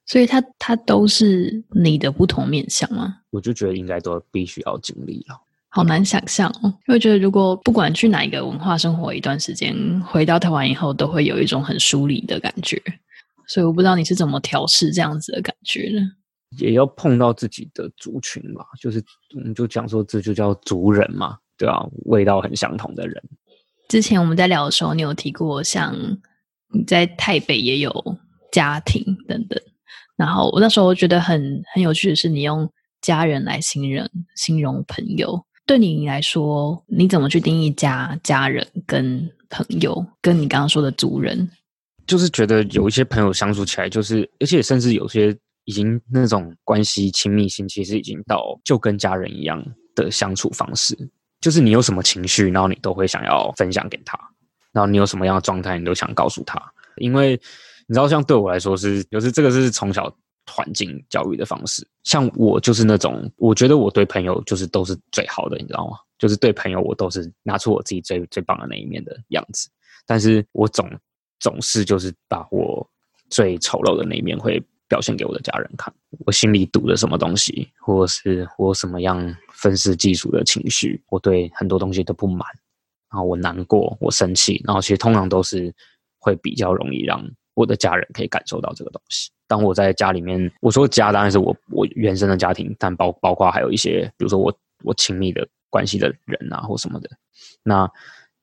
[0.06, 3.18] 所以，它它都是你的不同面向吗？
[3.28, 5.38] 我就觉得应该都必须要经历了。
[5.68, 12.82] 好难想象哦，因为觉得如果不管去哪一个文化生活一段时间，回到台湾以后，都会有一种很疏离的感觉。
[13.46, 16.00] 所以，我不知道你是怎么调试这样子的感觉的。
[16.56, 23.22] 也要碰到自己的族群嘛，就是我们就讲说这就叫族人嘛，对啊，味道很相同的人。
[23.88, 25.94] 之前我们在聊的时候，你有提过，像
[26.72, 28.18] 你在台北也有
[28.50, 29.60] 家庭等等，
[30.16, 32.66] 然后我那时候觉得很很有趣的是，你用
[33.02, 41.50] 家人来形容形容朋友，对你来说，你怎么去定义家家人跟朋友，跟你刚刚说的族人？
[42.06, 45.36] 就是觉得有一些朋友相处起来，就是而且甚至有些。
[45.68, 49.62] 已经那种关系亲密性，其实已经到就跟家人一样
[49.94, 50.96] 的相处方式。
[51.42, 54.18] 就是你有什么情绪，然后你都会想要分享给他，
[54.72, 56.58] 然后你有什么样的状态，你都想告诉他。
[56.96, 57.32] 因为
[57.86, 60.10] 你知道，像对我来说是，就是这个是从小
[60.50, 61.86] 环境教育的方式。
[62.02, 65.98] 像我就是那种，我觉得我对朋友就是都是最好的，你知道吗？
[66.18, 69.68] 就是对朋友我都是拿出我自己最最棒的那一面的样子，
[70.06, 70.90] 但是我总
[71.40, 72.84] 总是就是把我
[73.28, 75.92] 最丑陋的那一面会表现给我的家人看。
[76.26, 82.46] 我心里堵着什么东西，或是我什么样愤世嫉俗的情绪，我对很多东西都不满，
[83.10, 85.72] 然后我难过，我生气，然后其实通常都是
[86.18, 87.22] 会比较容易让
[87.54, 89.30] 我的家人可以感受到这个东西。
[89.46, 94.52] 当我在家里面，我说家当然是我我原生的家庭，但包包括还有一些，比如说我
[94.84, 97.08] 我亲密的关系的人啊或什么的。
[97.62, 97.90] 那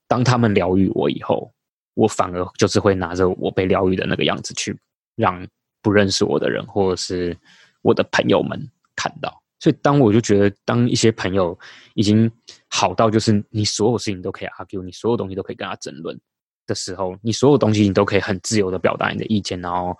[0.08, 1.52] 当他们疗愈我以后，
[1.94, 4.76] 我反而就是会拿着我被疗愈的那个样子去
[5.16, 5.48] 让
[5.86, 7.38] 不认识我的人或者是
[7.84, 8.60] 我的朋友们
[8.96, 9.40] 看到。
[9.60, 11.56] 所以当我就觉得，当一些朋友
[11.94, 12.32] 已经
[12.68, 16.20] 好到就是你所有事情都可以 argue，你所有东西都可以跟他争论
[16.66, 19.96] 的时候，你所有东西你都可以很自由的表达你的意见，然后。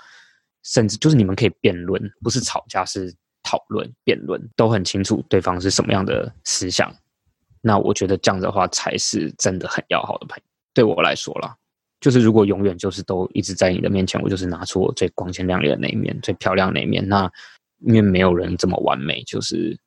[0.68, 6.92] 甚至就是你们可以辩论，不是吵架，是讨论、辩论，都很清楚对方是什么样的思想。
[7.62, 10.44] 那我觉得这样的话才是真的很要好的朋友。
[10.74, 11.56] 对我来说啦，
[12.00, 17.08] 就是如果永远就是都一直在你的面前，我就是拿出我最光鲜亮丽的那一面、最漂亮那一面。
[17.08, 17.30] 那
[17.86, 19.78] 因为没有人这么完美，就是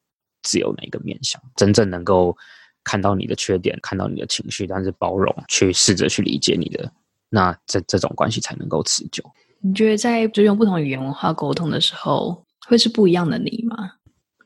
[0.42, 2.37] 只有那个面相，真正能够
[2.85, 6.90] 看到你的缺点，看到你的情绪，但是包容，去试着去理解你的，
[7.29, 9.23] 那这这种关系才能够持久。
[9.61, 13.77] 你觉得在就用不同语言文化沟通的时候，会是不一样的你吗？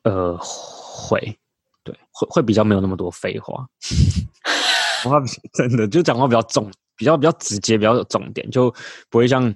[0.05, 1.39] 呃，会，
[1.85, 3.67] 对，会会比较没有那么多废话，
[5.05, 5.21] 话
[5.53, 6.71] 真的就讲话比较重，
[7.03, 8.73] 比较比较直接，比较有重点，就
[9.11, 9.53] 不会像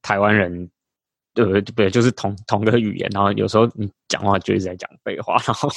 [0.00, 0.70] 台湾人，
[1.34, 1.90] 对不对？
[1.90, 5.68] 就是同同个语言，然后有时候你讲话就一直在讲废话，然后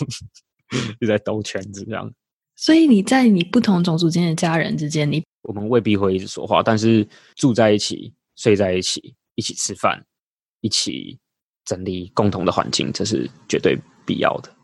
[1.02, 2.08] 就在兜圈子这样。
[2.56, 8.14] 所以你在你不同种族间的家人之间，你我们未必会一直说话，但是住在一起。
[8.40, 10.00] 睡在一起，一起吃饭，
[10.62, 11.18] 一起
[11.66, 13.76] 整理共同的环境，这是绝对
[14.06, 14.56] 必要的。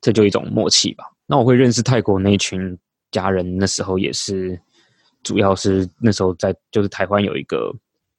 [0.00, 1.04] 这就一种默契吧。
[1.28, 2.76] 那我会认识泰国那群
[3.12, 4.60] 家人，那时候也是，
[5.22, 7.72] 主要是那时候在就是台湾有一个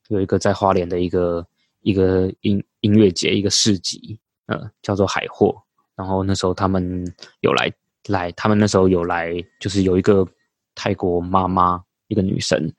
[0.09, 1.45] 有一个在花莲的一个
[1.81, 5.55] 一个音音乐节一个市集，呃，叫做海货。
[5.95, 7.05] 然后那时候他们
[7.41, 7.71] 有来
[8.07, 10.27] 来，他们那时候有来，就是有一个
[10.73, 12.71] 泰国妈妈，一个女生，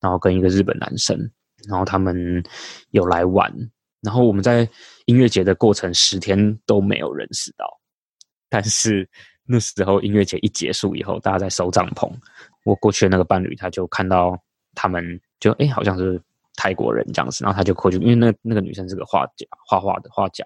[0.00, 1.18] 然后跟一个日本男生。
[1.66, 2.40] 然后他们
[2.92, 3.52] 有来玩，
[4.00, 4.68] 然后我们在
[5.06, 7.66] 音乐节的过程十天都没有认识到，
[8.48, 9.08] 但是
[9.50, 12.12] 那时候音乐节一结束以后，大家在收帐篷，
[12.64, 14.38] 我过去的那个伴侣他就看到
[14.74, 16.20] 他们就哎好像是
[16.54, 20.44] 泰国人这样子，然后他就过去，因为那那个女生是个画家，画画的画家，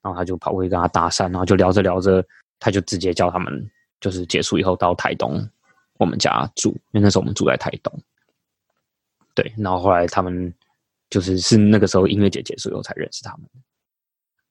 [0.00, 2.24] 然后他就跑过去跟他搭讪，然后就聊着聊着，
[2.58, 5.46] 他就直接叫他们就是结束以后到台东
[5.98, 7.92] 我们家住，因为那时候我们住在台东。
[9.34, 10.52] 对，然后后来他们
[11.10, 13.46] 就是是那个时候音乐节结束以后才认识他们，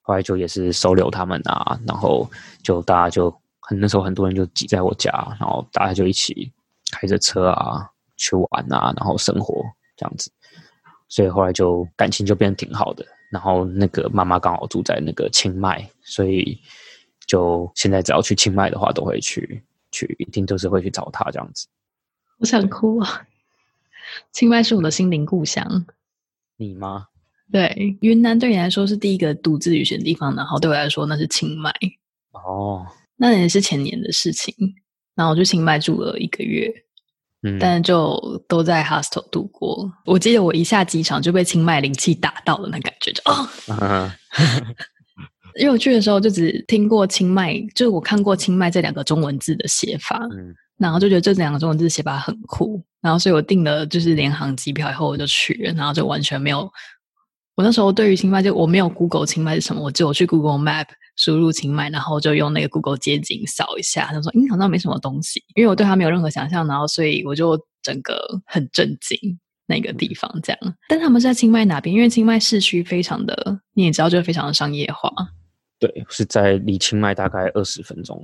[0.02, 2.30] 后来就也是收留他们啊，然后
[2.64, 3.30] 就大家就
[3.70, 6.52] 很那时候很多人就挤在我家，然后大家就一起
[6.92, 9.64] 开着车啊去玩啊，然后生活
[9.96, 10.32] 这样子，
[11.08, 13.06] 所以后来就感情就变得挺好的。
[13.32, 16.60] 然后那个妈妈刚好住在那个清迈，所以
[17.28, 21.68] 就现在只要去清迈的话，都会去去，一定都是会去找她这样子。
[22.40, 23.28] 我想哭啊。
[24.32, 25.86] 清迈是我的心灵故乡，
[26.58, 27.06] 你吗？
[27.52, 31.72] 对，云南对你来说是第一个独自旅行的地方，然后对我来说那是清迈。
[32.32, 32.88] 哦，
[33.20, 34.54] 那也是前年的事情。
[35.16, 36.72] 然后我去清迈住了一个月，
[37.44, 39.92] 嗯，但就都在 hostel 度过。
[40.06, 43.48] 我记得我一下机场就被清迈灵气打到了，那感觉就哦。
[45.60, 52.82] 因为我去的时候就只听过清迈，就是我看过清迈这两个中文字的写法，嗯，然后就觉得这两个中文字写法很酷。
[53.02, 56.72] 然后，所以我订了就是联航机票，以后我就去了，然后就完全没有。
[57.56, 60.86] 我那时候对于清迈就我没有 Google 清迈是什么，我只有去 Google Map
[61.20, 69.18] 输入清迈，然后就用那个 Google 街景扫一下，他说：“嗯，好像没什么东西。”因为我对他没有任何想象，然后所以我就整个很震惊
[69.68, 70.76] 那个地方这样。
[70.88, 71.94] 但他们是在清迈哪边？
[71.96, 75.12] 因为清迈市区非常的，你也知道，就非常的商业化。
[75.78, 78.20] 对，是在离清迈大概二十分钟。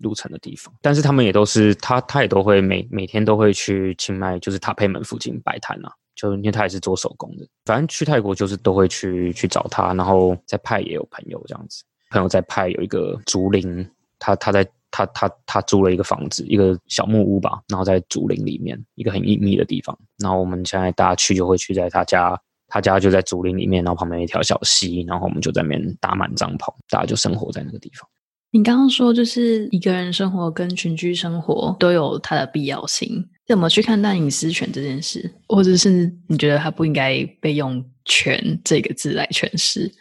[0.00, 7.46] 路程的地方，但是他们也都是他，他也都会每每天都会去清迈，就是塔佩门附近摆摊啊，就因为他也是做手工的。
[7.66, 13.88] 反正去泰国就是都会去去找他，然后在派也有朋友这样子，朋友在派有一个竹林，
[14.18, 19.96] 他他在他他他租了一个房子，一个小木屋吧，然后在竹林里面一个很隐秘的地方。
[20.18, 28.08] 然后我们现在大家去就会去在他家，他家就在竹林里面，然后旁边一条小溪，然后我们就在那边搭满帐篷，大家就生活在那个地方。
[28.52, 33.24] 你刚刚说，就是一个人生活跟群居生活都有它的必要性。
[33.46, 39.92] 怎么去看待隐私权这件事，或者是你觉得它不应该被用“权”这个字来诠释？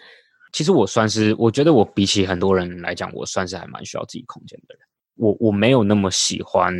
[0.51, 4.87] 其实我算是，我觉得我比起很多人来讲，我算是还蛮需要自己空间的人。
[5.15, 6.73] 我我没有那么喜欢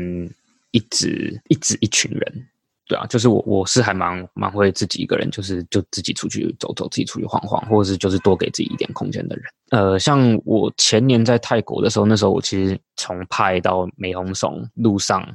[0.72, 2.48] 一直一直一群人，
[2.88, 9.46] 对啊，就是我我是还蛮蛮会自己一个人，就是就自己出去走走，自己出去晃晃，或者是就是多给自己一点空间的人。
[9.72, 15.26] 呃，像我前年在泰国的时候，那时候我其实从派到美红松路上。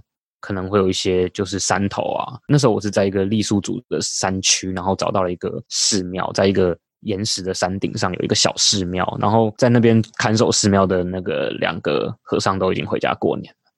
[0.40, 13.72] 可能会有一些就是山头啊，那时候我是在一个傈僳族的山区，然后找到了一个寺庙，在一个岩石的山顶上有一个小寺庙，然后在那边看守寺庙的那个两个和尚都已经回家过年了，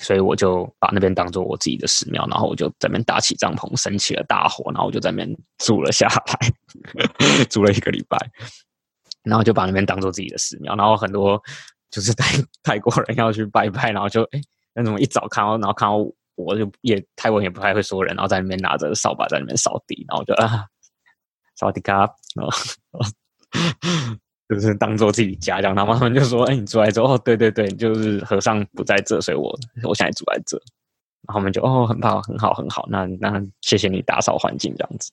[0.00, 8.18] 所以我就把那边当做我自己的寺庙，然后我就在那边搭起帐篷，升起了大火，然后我就在那边住了下来， 住了一个礼拜，
[9.22, 11.40] 然后就把那边当做自己的寺庙，然后很多
[11.90, 14.40] 就是泰泰国人要去拜拜，然后就哎。
[14.72, 15.96] 那种一早看到，然后看到
[16.36, 20.64] 我就也泰文也不太会说人，然后在那边拿着扫把在那边扫地，然后就啊，
[21.60, 22.50] 扫地卡，然后
[24.48, 25.76] 就是当做自己家这样。
[25.76, 27.02] 然后他们就说：“哎，你住在这？
[27.02, 29.54] 哦，对对对，就是和尚不在这，所以我
[29.84, 30.56] 我现在住在这。”
[31.28, 32.86] 然后他们就哦，很好，很好，很好。
[32.88, 35.12] 那那谢谢你打扫环境这样子。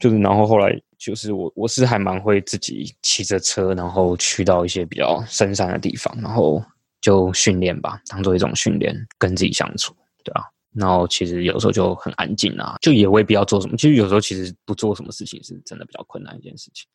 [0.00, 6.62] 就是然后后来就是我我是还蛮会自己骑着车，然后去到一些比较深山的地方，然后。
[7.02, 10.42] 就训练吧，当做一种训练，跟自己相处，对啊？
[10.78, 13.76] 然后其实有时候就很安静啊，就也未必要做什么。
[13.76, 16.86] 其实有时候其实不做什么事情是真的比较困难一件事情。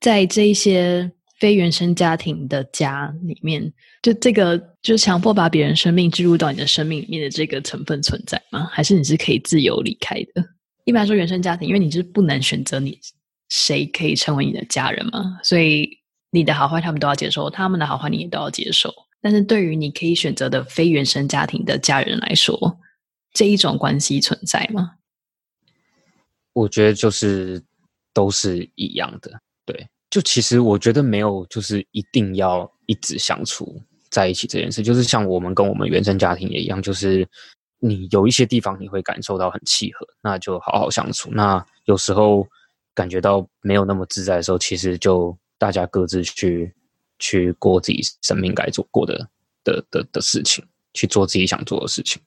[0.00, 8.68] 在这一些非原生家庭的家里面，就这个就强迫把别人生命置入到你的生命里面的这个成分存在吗？
[8.70, 10.44] 还是你是可以自由离开的？
[10.84, 12.98] 一般说原生家庭，因为你是不能选择你
[13.48, 15.88] 谁可以成为你的家人嘛，所以
[16.30, 18.92] 你的好坏他们都要接受，他们的好坏你也都要接受。
[19.22, 22.78] 但是对于你可以选择的非原生家庭的家人来说，
[23.34, 24.92] 这一种关系存在吗？
[26.54, 27.62] 我觉得就是
[28.14, 29.30] 都是一样的。
[29.66, 33.78] 对，就其实我觉得没有，就是一定要一直相处
[34.08, 34.82] 在一起这件事。
[34.82, 37.28] 就是像我们跟我们原生家庭也一样，就是
[37.80, 41.30] 你有一些地方你会感受到很契合，那就好好相处。
[41.30, 42.48] 那有时候
[42.94, 46.72] 感觉到没有那么自在的时候，其实就大家各自去。
[47.20, 49.16] 去过自己生命该做过的
[49.62, 52.20] 的的的事情，去做自己想做的事情，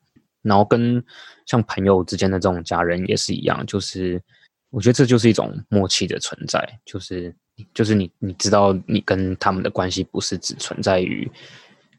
[0.47, 1.03] 然后跟
[1.45, 4.21] 像朋友之间的这种家人也是一样，就是
[4.69, 7.35] 我觉得这就是一种默契的存在，就是
[7.73, 11.29] 就是你你知道你跟他们的关系不是只存在于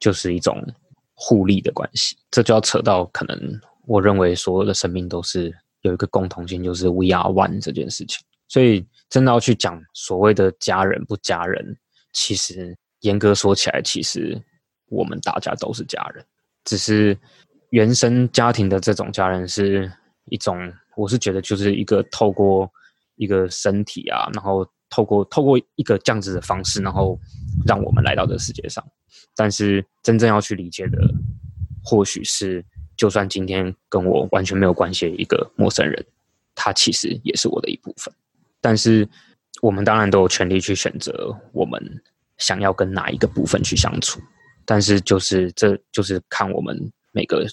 [0.00, 0.64] 就是一种
[1.14, 11.76] 互利的关系，这就要扯到可能我认为所有的生命都是有一个共同性，就是 we are one 这件事情，所以真的要去讲所谓的家人不家人，
[12.12, 12.76] 其实。
[13.02, 14.36] 严格说起来，其实
[14.88, 16.26] 我们大家都是家人，
[16.64, 17.16] 只是
[17.70, 19.90] 原生家庭的这种家人是
[20.26, 22.70] 一种，我是觉得就是一个透过
[23.16, 27.18] 一个身体啊，然后透过透过一个这样子的方式，然后
[27.66, 28.84] 让我们来到这个世界上。
[29.34, 30.98] 但是真正要去理解的，
[31.84, 32.64] 或许是
[32.96, 36.04] 就算今天跟我完全没有关系的一个陌生人，
[36.54, 38.12] 他其实也是我的一部分。
[38.60, 39.08] 但是
[39.62, 42.02] 我们当然都有权利去选择我们。
[42.38, 44.20] 想要跟哪一个部分去相处，
[44.64, 46.88] 但是就是这就是看我们
[47.18, 47.44] 每个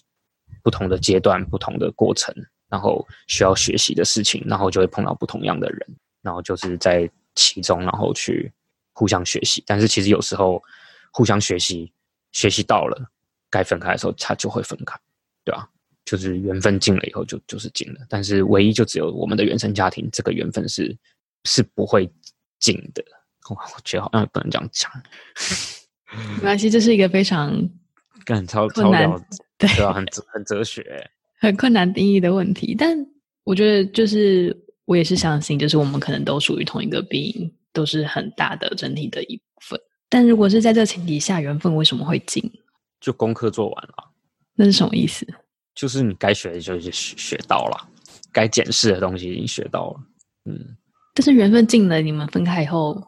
[0.62, 2.32] 不同的阶段、不同的过程，
[2.70, 5.88] 然后需要学习的事情，然后就会碰到不同样的人，
[6.22, 8.54] 然后就是在其中，然后去
[8.94, 9.64] 互相学习。
[9.66, 10.62] 但是其实有时候
[11.12, 11.92] 互相学习，
[12.32, 13.10] 学习到了
[13.50, 14.96] 该分开的时候，他就会分开，
[15.44, 15.68] 对吧？
[16.06, 18.00] 就是缘分尽了以后，就就是尽了。
[18.08, 20.96] 但是唯一就只有我们的原生家庭，这个缘分是
[21.46, 22.08] 是不会
[22.60, 23.04] 尽的。
[23.50, 24.92] 我觉得好像也不能这样讲，
[26.38, 27.52] 没关系，这是一个非常
[28.28, 29.10] 很超困难，
[29.58, 30.84] 对啊，很很哲学，
[31.40, 32.76] 很困难定义的问题。
[32.78, 32.98] 但
[33.44, 39.80] 我觉得，就是我也是相信，就是我们可能都属于同一个病，都是很大的整体的一部分。
[40.10, 42.52] 但如果是在这前提下，缘分为什么会尽？
[43.00, 44.12] 就功课做完了，
[44.56, 45.26] 那是什么意思？
[45.74, 47.90] 就是你该学的就学学到了，
[48.32, 50.00] 该检视的东西已经学到了，
[50.46, 50.76] 嗯。
[51.14, 53.02] 但是缘分尽了，你们分开以后。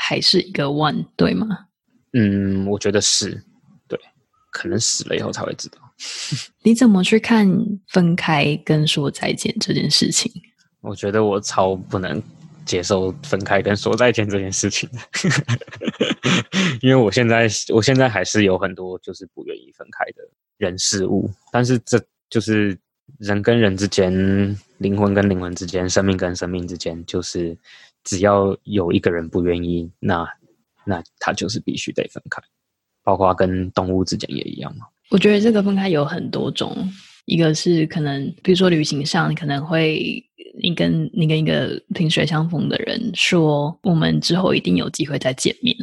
[0.00, 1.46] 还是一个 one 对吗？
[2.12, 3.40] 嗯，我觉得是对，
[4.50, 5.78] 可能死了以后才会知道。
[6.62, 7.48] 你怎么去看
[7.88, 10.30] 分开跟说再见这件事情？
[10.80, 12.22] 我觉得我超不能
[12.64, 14.88] 接受分开跟说再见这件事情，
[16.80, 20.22] 因为我现在我现在还是有很多就是不愿意分开的
[20.56, 22.78] 人事物，但是这就是
[23.18, 24.12] 人跟人之间、
[24.78, 27.56] 灵魂跟灵魂之间、生命跟生命之间，就是。
[28.04, 30.26] 只要有一个人不愿意，那
[30.86, 32.40] 那他就是必须得分开，
[33.08, 34.84] 包括跟动物之间也一样嘛。
[35.08, 36.76] 我觉得这个分开有很多种，
[37.24, 40.22] 一个是可能，比如说旅行上可能会
[40.62, 45.74] 你跟你跟一个萍水相逢的人说，我们之后一定有机会再见面。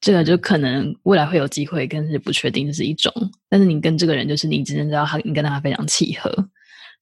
[0.00, 3.12] 这个就可能未来会有机会，但是不确定这是一种。
[3.50, 6.30] 但是你跟这个人，就是你只能知道他，你跟他非常契合，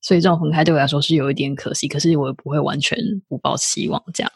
[0.00, 1.86] 所以这种分开对我来说是有一点可惜。
[1.86, 2.98] 可是我也不会完全
[3.28, 4.32] 不抱希望这样。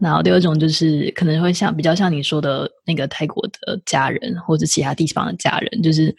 [0.00, 6.14] 然后第二种就是可能会像比较像你说的那个泰国的家人，或者其他地方的家人，就是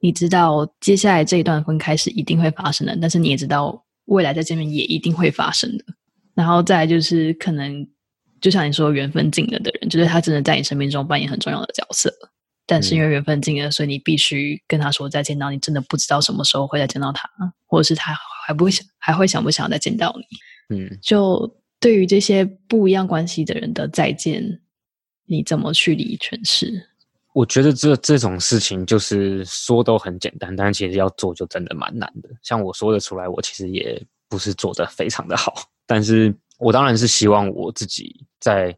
[0.00, 5.84] 你知道接下来这一段分开是一定会发生的，但是你也知道未来再见面也一定会发生的。
[6.34, 7.86] 然后再就是可能。
[8.40, 12.12] 就像你说，缘分尽了的人，就是他真的在你生命中扮演很重要的角色。
[12.66, 15.48] 但是因为缘分尽了，所以你必须跟他说再见到。
[15.48, 17.30] 你真的不知道什么时候会再见到他，
[17.68, 18.12] 或者是他
[18.44, 20.76] 还不会想，还会想不想再见到你？
[20.76, 21.48] 嗯，就
[21.82, 24.62] 对于这些不一样关系的人的再见，
[25.26, 26.88] 你怎么去理诠释？
[27.34, 32.30] 我觉得这这种事情就是说都很简单，但其实要做就真的蛮难的。
[32.42, 35.52] 像我说的出来，我其实也不是做的非常的好，
[35.84, 36.34] 但是。
[36.58, 38.72] 我当然是希望我自己在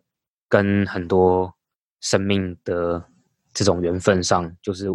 [0.49, 1.53] 跟很多
[2.01, 3.05] 生命的
[3.53, 4.87] 这种缘分上，就是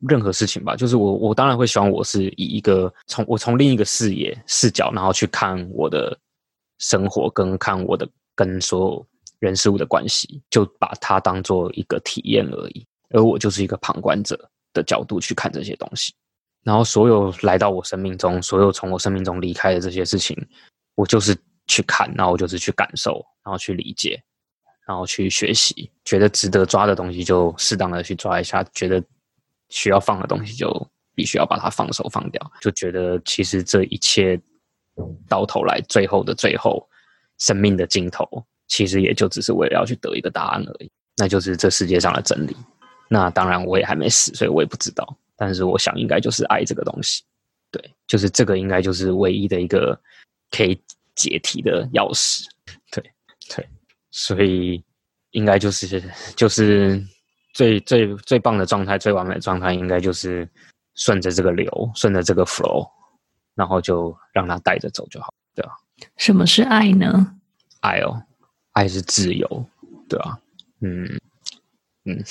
[0.00, 6.18] 任何事情吧，就是我我当然会希望我是以一个从我从另一个视野视角，然后去看我的
[6.78, 9.06] 生活，跟看我的跟所有
[9.38, 16.14] 人事物的关系，就把它当做一个体验而已，而我就是一个旁观者的角度去看这些东西，
[16.62, 20.36] 然后所有来到我生命中，所有从我生命中离开的这些事情，
[20.94, 21.36] 我就是。
[21.66, 24.22] 去看，然后就是去感受，然后去理解，
[24.86, 25.90] 然后去学习。
[26.04, 29.02] 觉得值得抓的东西，就适当的去抓一下；觉得
[29.70, 32.52] 需要放的东西，就必须要把它放手放掉。
[32.60, 34.38] 就觉得其实这一切
[35.28, 36.88] 到头来，最后的最后，
[37.38, 38.26] 生命的尽头，
[38.68, 40.90] 其实也就只是为了要去得一个答案而已。
[41.16, 42.56] 那就是这世界上的真理。
[43.08, 45.16] 那当然，我也还没死，所以我也不知道。
[45.36, 47.22] 但是我想，应该就是爱这个东西。
[47.70, 49.98] 对，就是这个，应该就是唯一的一个
[50.50, 50.80] 可以。
[51.16, 52.44] 解题的钥匙，
[52.90, 53.00] 对
[53.48, 53.64] 对，
[54.10, 54.82] 所以
[55.30, 56.02] 应该就是
[56.34, 57.00] 就是
[57.52, 60.44] 最最最棒的状态，最完美的状态，应该就是
[60.96, 62.84] 顺着这个流，顺着这个 flow，
[63.54, 65.72] 然后就让他带着走就好，对吧？
[66.16, 67.34] 什么是爱呢？
[67.80, 68.22] 爱哦，
[68.72, 69.66] 爱是自由，
[70.08, 70.38] 对吧？
[70.80, 71.20] 嗯
[72.04, 72.22] 嗯，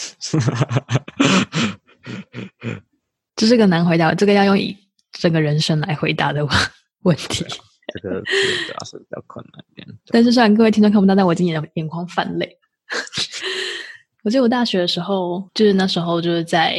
[3.35, 4.77] 这是个难回答，这个要用以
[5.11, 6.45] 整个人生来回答的
[7.03, 7.45] 问题。
[7.93, 12.57] 这个主要是比较困难一点，但是虽然各位听众看不到，但我今眼眼眶泛泪。
[14.23, 16.77] 我记得我大学的时候，就是那时候就是在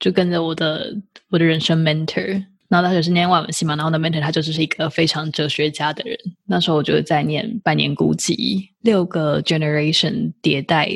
[0.00, 0.92] 就跟着我的
[1.30, 6.18] 我的人生 mentor，然后大学是念外文系嘛，然后的 mentor 他就是一个非常哲学家的人。
[6.46, 8.34] 那时候我就在念《百年孤寂》，
[8.82, 10.88] 六个 generation 迭代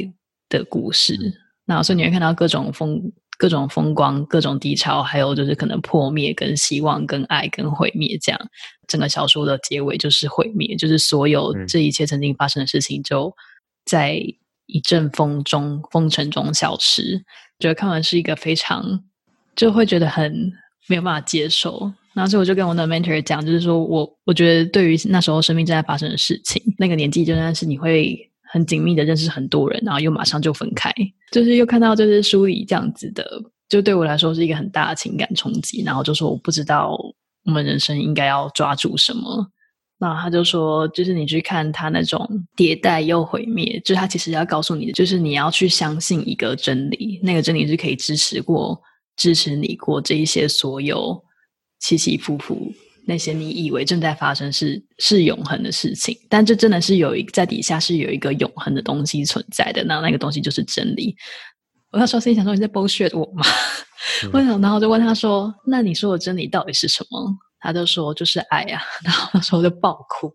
[0.49, 1.17] 的故事，
[1.67, 3.13] 那所以你会看到各种风。
[3.39, 8.39] 各种风光，各种低潮，还有就是可能破灭、跟希望、跟爱、跟毁灭，这样
[8.87, 13.35] 整个小说的结尾就是毁灭，就是所有这一切曾经发生的事情，就
[13.87, 14.23] 在
[14.67, 17.25] 一阵风中、风尘中消失。
[17.59, 19.01] 觉得看完是一个非常，
[19.57, 20.53] 就会觉得很
[20.89, 21.93] 没有办法接受。
[22.15, 28.27] 然后所以我就跟我的 mentor 讲，就是说我我觉得对于那时候生命正在发生的事情，那个年纪就算是你会。
[28.53, 30.93] 很紧密的认识很多人，然后又马上就分开，
[31.31, 33.25] 就是又看到就是书里这样子的，
[33.69, 35.85] 就对我来说是一个很大的情感冲击。
[35.85, 36.99] 然后就说我不知道
[37.45, 39.47] 我们人生应该要抓住什么。
[40.01, 48.77] 那他就说，就是你去看他那种迭代又毁灭，就是他其实要告诉你的，就是你要去相信一个真理，那个真理是可以支持过、
[49.21, 51.23] 支持你过这一些所有
[51.79, 52.73] 起起伏伏。
[53.07, 59.85] 那些你以为正在发生是是永恒的事情，但这真的是有一在底下是有一个永恒的东西存在的。
[59.85, 61.15] 那那个东西就是真理。
[61.93, 63.45] 我那时候心想说你在 bullshit 我吗？
[64.33, 68.81] 我想，然后就问他说：“那你说的真理到底是什么？”他就说：“就是爱啊。
[69.05, 70.33] ”然后那时候就爆哭。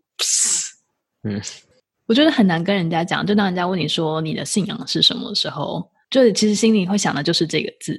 [1.22, 1.40] 嗯，
[2.06, 7.98] 我觉得很难跟人家讲，就当人家问你说你的信仰是什么时候，就其实心里会想的就是这个字，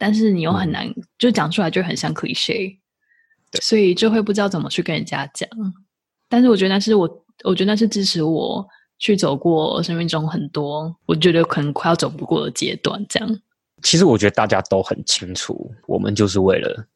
[0.00, 2.80] 但是你又很难就讲出来，就很像 cliche。
[3.60, 5.48] 所以就会不知道怎么去跟人家讲，
[6.28, 8.64] 但是我觉得那是我，我觉得那是支持我
[8.96, 13.04] 去走过生命中很多我觉得可能快要走不过的阶段。
[13.08, 13.40] 这样，
[13.82, 16.86] 其实我觉得大家都很清楚，我们就是为了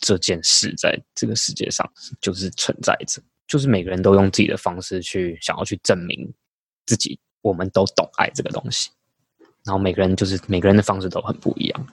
[0.00, 1.86] 这件事在这个世界上
[2.22, 6.32] 就是存在着，就是每个人都用自己的方式去想要去证明
[6.86, 8.88] 自己，我们都懂爱这个东西，
[9.62, 11.86] 然后每个人就是每个人的方式都很不一样。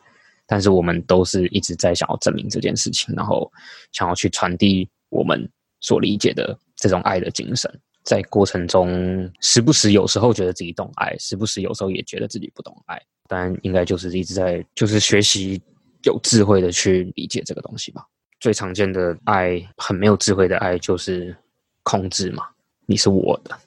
[0.48, 3.52] 但是我们都是一直在想要证明这件事情，然后
[3.92, 5.50] 想要去传递我们
[5.82, 7.72] 所理解的这种爱的精神。
[8.04, 13.02] 在过程中，时不时有时候觉得自己懂爱，时不时有时候也觉得自己不懂爱。
[13.28, 15.60] 但应该就是一直在就是学习
[16.04, 18.06] 有智慧的去理解这个东西吧。
[18.40, 21.36] 最常见的爱，很没有智慧的爱，就是
[21.82, 22.44] 控制嘛，
[22.86, 23.58] 你是我的，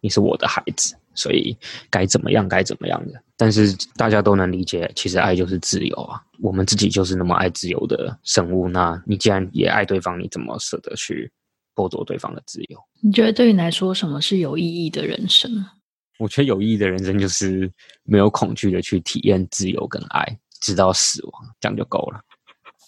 [0.00, 1.56] 你是我的孩子，所以
[1.90, 3.22] 该怎么样该怎么样的。
[3.36, 8.68] 但是大家都能理解，其实爱就是自由啊，我们自己就是那么爱自由的生物。
[8.68, 11.30] 那你既然也爱对方，你怎么舍得去
[11.74, 12.78] 剥夺对方的自由？
[13.00, 15.50] 你觉得对你来说，什么是有意义的人生？
[16.18, 17.68] 我觉得有意义的人生就是
[18.04, 22.20] 没有恐惧的去体验自由跟爱，直到死亡，这样就够了。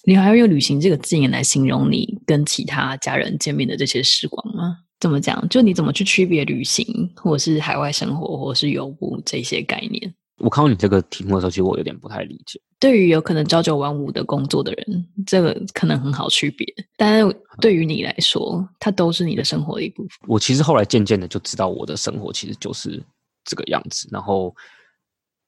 [0.04, 4.78] 你还要用“旅行”这个字眼来形容你跟其他家人见面的这些时光吗？
[5.00, 5.46] 怎么讲？
[5.48, 10.14] 就你怎么去区别旅行，或者是海外生活，或者是游牧这些概念？
[10.38, 12.60] 我看到你这个题目的时候，其实我有点不太理解。
[12.78, 16.66] 对于有可能朝九晚五的工作的人，这个可能很好区别，
[16.96, 20.10] 但是对于你来说，它都是你的生活的一部分。
[20.26, 23.02] 我其实后来渐渐的就知道，我的生活其实就是
[23.44, 24.06] 这个样子。
[24.12, 24.54] 然后，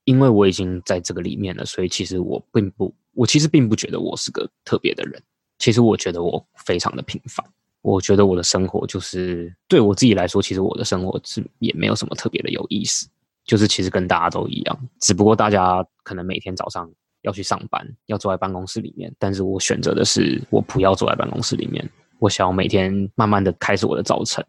[0.04, 5.22] 因为我已经在这个里面了，所以其实我并不，我其实并不觉得我是个特别的人。
[5.58, 7.44] 其实我觉得我非常的平凡。
[7.82, 13.08] 我觉得我的生活就是对我自己来说，其实我的生活是也没有什么特别的有意思。
[13.44, 16.86] 就是其实跟大家都一样，只不过大家可能每天早上
[17.22, 21.88] 要去上班，要坐在办公室里面，但是我选择的是我不要坐在办公室里面。
[22.18, 24.44] 我想要每天慢慢的开始我的早晨，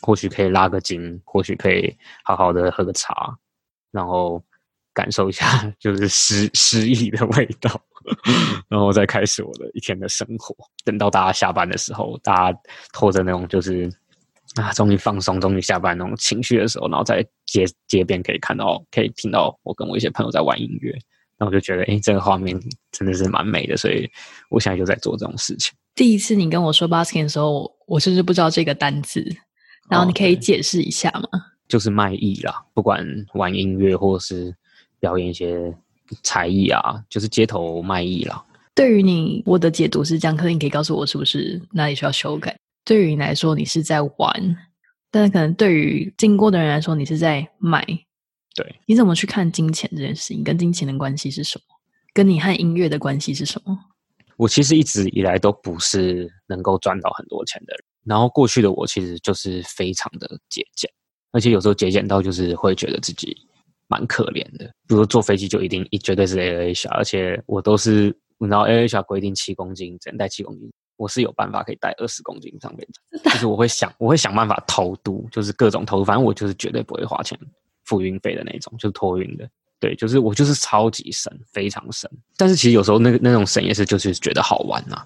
[0.00, 3.36] 或许可以拉个筋，或许可以好好的喝个茶，
[3.90, 4.42] 然后
[4.94, 5.44] 感受一下
[5.78, 7.78] 就是诗诗意的味道，
[8.68, 10.54] 然后再开始我的一天的生活。
[10.84, 12.58] 等到大家下班的时候，大家
[12.92, 13.90] 拖着那种就是。
[14.54, 20.90] 啊，终于放松，终于下班那种情绪的时候，然后在街街边可以看到，可以听到我跟我一些朋友在玩音乐，
[21.36, 22.58] 然后我就觉得，哎，这个画面
[22.90, 24.10] 真的是蛮美的，所以
[24.48, 25.76] 我现在就在做这种事情。
[25.94, 29.22] 第一次你跟我说 basking 的时候，我甚至不知道这个单字，
[29.90, 31.28] 然后你可以解释一下吗？
[31.68, 34.52] 就是卖艺啦，不管玩音乐或是
[34.98, 35.72] 表演一些
[36.22, 38.44] 才艺啊，就是街头卖艺啦。
[38.74, 42.56] 对于你，我的解读是这样，可是你可以告诉我是不是哪里需要修改？
[42.84, 44.56] 对于你来说，你是在玩，
[45.10, 47.84] 但是可能对于经过的人来说，你是在卖。
[48.54, 50.42] 对，你怎么去看金钱这件事情？
[50.42, 51.64] 跟金钱的关系是什么？
[52.14, 53.78] 跟你和音乐的关系是什么？
[54.36, 57.84] 我其实一直以来都不是能够赚到很多钱的人。
[58.04, 60.90] 然后过去的我其实就是非常的节俭，
[61.32, 63.36] 而且有时候节俭到就是会觉得自己
[63.88, 64.66] 蛮可怜的。
[64.86, 70.70] 比如坐飞机就一定一绝对是 A A 小，而且我都是你知道 A A 小规定七公斤，只能带七公斤。
[70.96, 77.38] 我是有办法可以带二十公斤上飞机，就是我会想，我会想办法偷渡，就是各种偷渡，反正我就是绝对不会花钱
[77.84, 79.48] 付运费的那种，就是托运的。
[79.78, 82.10] 对，就是我就是超级省，非常省。
[82.36, 85.00] 但是其实有时候那个那种省也是就是觉得好玩呐，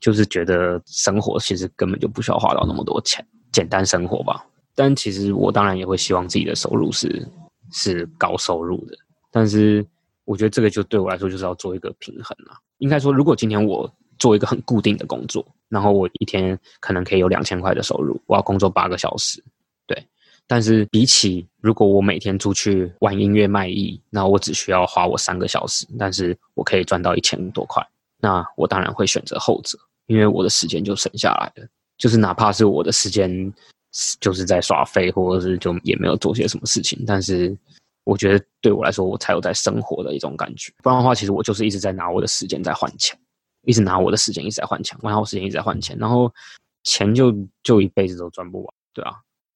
[0.00, 4.44] 就是觉得生活其实根本就不需要花到那么多钱，简单生活吧。
[4.74, 7.24] 但其实我当然也会希望自己的收入是
[7.72, 8.96] 是高收入的，
[9.30, 9.86] 但是
[10.24, 12.58] 我觉得这个就对我来说就是要做一个平衡啊。
[12.78, 13.92] 应该说，如果今天我。
[14.20, 18.20] 做一个很固定的工作，然后我一天可能可以有两千块的收入。
[18.26, 19.42] 我要工作八个小时，
[19.86, 20.06] 对。
[20.46, 27.82] 但是比起如果我每天出去玩音乐卖艺，那我只需要花我三个小时，但是我可以赚到一千多块，
[28.18, 31.66] 那我当然会选择后者，因为我的时间就省下来了。
[31.96, 33.50] 就是哪怕是我的时间
[34.20, 37.56] 就是在耍废，或者是就也没有做些什么事情，但是
[38.04, 40.72] 我觉得对我来说，我才有在生活的一种感觉。
[40.82, 43.18] 不然的话，其实我就是一直在拿我的时间在换钱。
[43.64, 46.32] 一直拿我的时间一直在换钱，然后时间一直在换钱，然后
[46.82, 47.30] 钱就
[47.62, 49.12] 就一辈子都赚不完，对啊。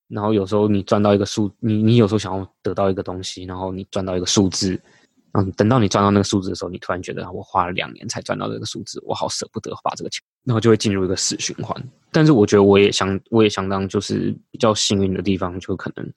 [0.09, 4.79] 然后有时候你赚到一个数，你你有时候想要得到一个东西，然后你赚到一个数字，
[5.37, 11.77] 嗯，等到你赚到那个数字的时候，你突然觉得我花了两年才赚到这个数字，我好舍不得花这个钱，然后就会进入一个死循环。
[12.13, 16.09] 但是我觉得我也相我也相当就是比较幸运的地方，就可能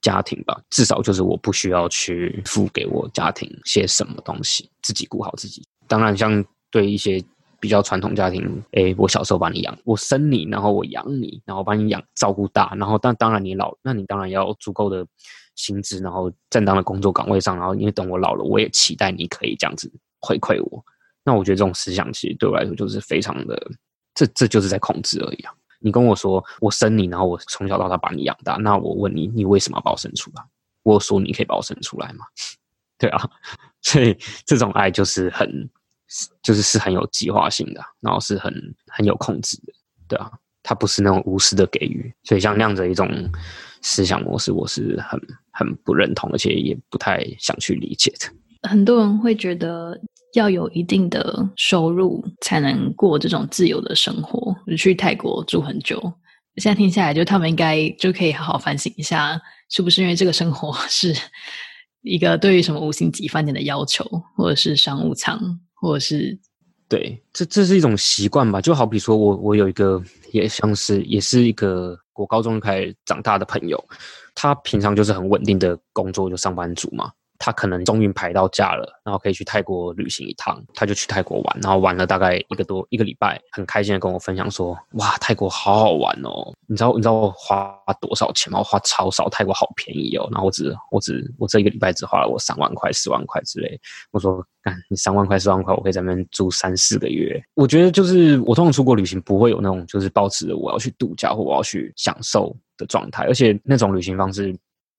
[0.00, 5.62] 家庭吧，至少就是我不需要去付给我家庭些什么东西，自己顾好自己。
[5.86, 7.24] 当然，像对一些。
[7.60, 15.06] 比较传统家庭，哎，我小时候把你养，我生你，然后我养你，然后把你养照顾大，然后但当然你老，那你当然要足够的
[15.54, 19.90] 薪资，然后正当的工作岗位上，然后因为等我老了，我也期待你可以这样子
[20.20, 20.84] 回馈我。
[21.24, 23.70] 那我觉得这种思想其实对我来说就是非常的，
[24.14, 25.52] 这这就是在控制而已啊。
[25.80, 30.42] 你跟我说我生你，然后我从小到大把你养大，那我问你，你为什么要把我生出来？
[30.82, 32.24] 我说你可以把我生出来吗？
[32.98, 33.30] 对啊，
[33.82, 35.68] 所以这种爱就是很。
[36.42, 38.52] 就是是很有计划性的，然后是很
[38.86, 39.72] 很有控制的，
[40.06, 40.30] 对啊，
[40.62, 43.08] 它不是那种无私的给予，所以像那样子一种
[43.80, 45.18] 思想模式，我是很
[45.54, 48.68] 很不认同，而且也不太想去理解的。
[48.68, 49.98] 很多人会觉得
[50.34, 55.98] 要有一定的收入才能过这种自由的生活，就去泰国住很久。
[56.56, 59.40] 现在听下来，就他们应该就可以好好反省一下，
[59.70, 61.14] 是不是因为这个生活是
[62.02, 64.04] 一个对于什么五星级饭店的要求，
[64.36, 65.40] 或者是商务舱。
[65.84, 66.38] 或者是
[66.88, 70.02] 对，这这是一种习惯吧，就好比说我我有一个
[70.32, 73.78] 也像是也是一个我高中开始长大的朋友，
[74.34, 77.12] 他平常就是很稳定的工作，就上班族嘛。
[77.38, 86.54] 他可能终于排到假了，然后可以去泰国旅行一趟，他就去泰国玩，然后玩了大概一个多一个礼拜，很开心的跟我分享说：“哇，泰国好好玩哦！
[86.66, 88.60] 你知道你知道我花多少钱吗？
[88.60, 90.28] 我花超少，泰国好便宜哦。
[90.30, 93.78] 然后我只我只我这一个礼拜只花了我三万块、四万块之类。
[94.12, 97.42] 我说，干你三万块、四万块，我可以在那边住三四个月。
[97.54, 104.54] 我觉得就是我通常出国旅行不会有那种就是保持着我要去度假或我要去享受的状态，而且那种旅行方式。”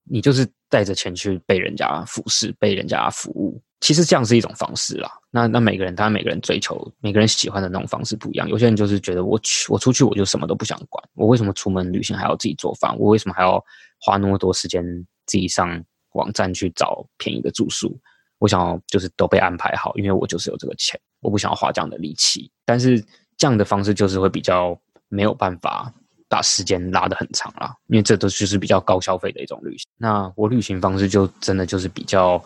[0.08, 5.10] 你就是带着钱去被人家服侍、被人家服务，其实这样是一种方式啦。
[5.30, 8.48] 那那每个人，当然每个人追求、每个人喜欢的那种方式不一样。
[8.48, 12.96] 有些人就是觉得我去，我出去我就什么都不想管，我为什么出门旅行还要自己做饭？
[12.98, 13.62] 我为什么还要
[14.00, 14.84] 花那么多时间
[15.26, 15.82] 自己上
[16.12, 17.98] 网站去找便宜的住宿？
[18.38, 22.50] 我想要就是都被安排好，因为我就是有这个钱，我不想要花这样的力气。
[22.64, 23.04] 但是
[23.36, 24.78] 这样的方式就是会比较
[25.08, 25.92] 没有办法。
[26.28, 29.86] 把时间拉得很长啦，因为这都就是比较高消费的一种旅行。
[29.96, 32.42] 那我旅行方式就真的就是比较，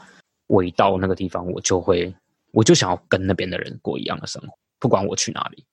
[0.47, 2.15] 我一到那个地方，我就会，
[2.53, 5.65] 我就想要跟那边的人过一样的生活，不管我去哪里。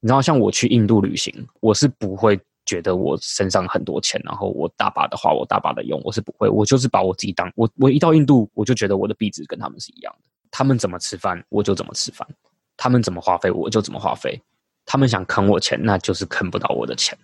[0.00, 6.46] 你知道，像我去印度旅行，我是不会觉得我身上很多钱，然后我大把的花，我大把的用，我是不会。
[6.48, 10.30] 我就是把我自己当我，我一到印度，我就觉得我的币值跟他们是一样的。
[10.50, 12.28] 他们怎么吃饭，我就怎么吃饭；
[12.76, 14.38] 他们怎么花费，我就怎么花费。
[14.84, 17.18] 他们想坑我钱，那就是坑不到我的钱。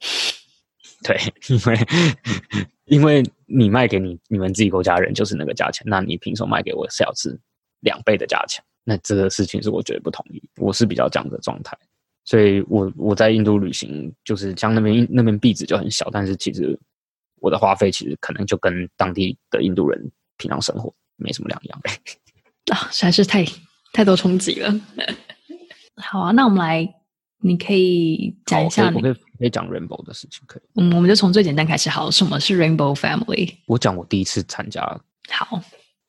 [1.02, 1.16] 对，
[1.48, 1.78] 因为
[2.86, 7.38] 因为你卖给你你们自己国家人就是那个价钱，那你凭什么卖给我是要是
[7.80, 8.62] 两倍的价钱？
[8.84, 10.42] 那这个事情是我绝对不同意。
[10.56, 11.76] 我是比较这样的状态，
[12.24, 16.78] 所以我我在印度旅行，就是像那边那边币值就很小，但是其实
[17.36, 21.80] 我的花费其实可能就跟当地的印度人平常生活没什么两样。
[22.72, 23.44] 啊，实在是太
[23.92, 24.80] 太多冲击了。
[25.96, 26.99] 好啊，那我们来。
[27.42, 30.62] 你可以讲一下，我可以可以讲 Rainbow 的事情，可以。
[30.74, 31.88] 嗯，我们就从最简单开始。
[31.88, 33.54] 好，什么是 Rainbow Family？
[33.66, 34.82] 我讲我第一次参加。
[35.30, 35.60] 好，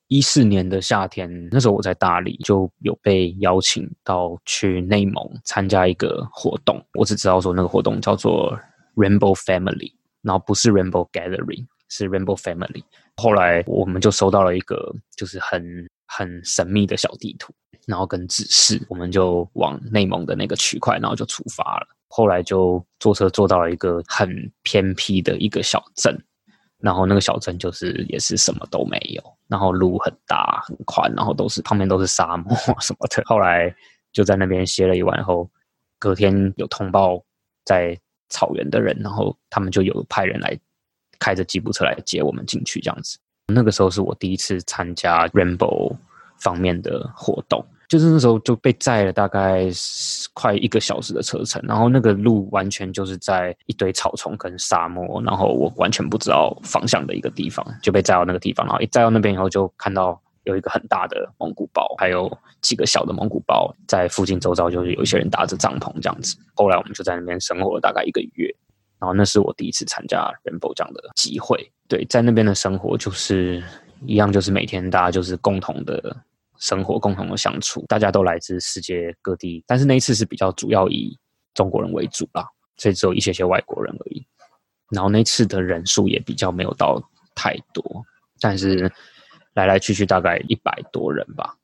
[0.08, 6.84] 一四年的夏天，那时候我在大理，就有被邀请到去内蒙参加一个活动。
[6.94, 8.58] 我只知道说那个活动叫做
[8.94, 12.82] Rainbow Family，然后不是 Rainbow Gathering，是 Rainbow Family。
[13.16, 17.54] 后来我们就收到了一个就是很很神秘的小地图。
[17.86, 21.86] 然后跟指示，我们就往内蒙的那个区块，然后就出发了。
[22.08, 26.16] 后来就坐车坐到了一个很偏僻的一个小镇，
[26.78, 33.22] 然后那个小镇就是也是什么都没有，然后路很大很宽，然后都是旁边都是沙漠什么的。
[33.24, 33.74] 后来
[34.12, 35.50] 就在那边歇了一晚后，
[35.98, 37.22] 隔天有通报
[37.64, 40.56] 在草原的人，然后他们就有派人来
[41.18, 43.18] 开着吉普车来接我们进去，这样子。
[43.46, 45.96] 那个时候是我第一次参加 Rainbow。
[46.42, 49.68] 方面的活动，就是那时候就被载了大概
[50.34, 62.30] 快一个小时的车程，然后那个路完全就是在一堆草丛跟沙漠，然后我完全不知道方向的一个地方，就被载到那个地方，然后一载到那边以后，就看到有一个很大的蒙古包，还有
[62.60, 66.36] 几个小的蒙古包在附近周遭，就是有一些人搭着帐篷这样子。
[66.54, 68.52] 后来我们就在那边生活了大概一个月，
[68.98, 71.70] 然后那是我第一次参加 Rainbow 这样的机会。
[71.86, 73.62] 对，在那边的生活就是
[74.06, 76.16] 一样，就是每天大家就是共同的。
[76.62, 81.18] 生活共同的相处，大家都来自世界各地，但是那一次是比较主要以
[81.54, 82.46] 中国人为主啦，
[82.76, 84.24] 所以只有一些些外国人而已。
[84.90, 87.02] 然后那次的人数也比较没有到
[87.34, 87.82] 太多，
[88.40, 88.88] 但是
[89.54, 91.56] 来来去去大概一百多人吧，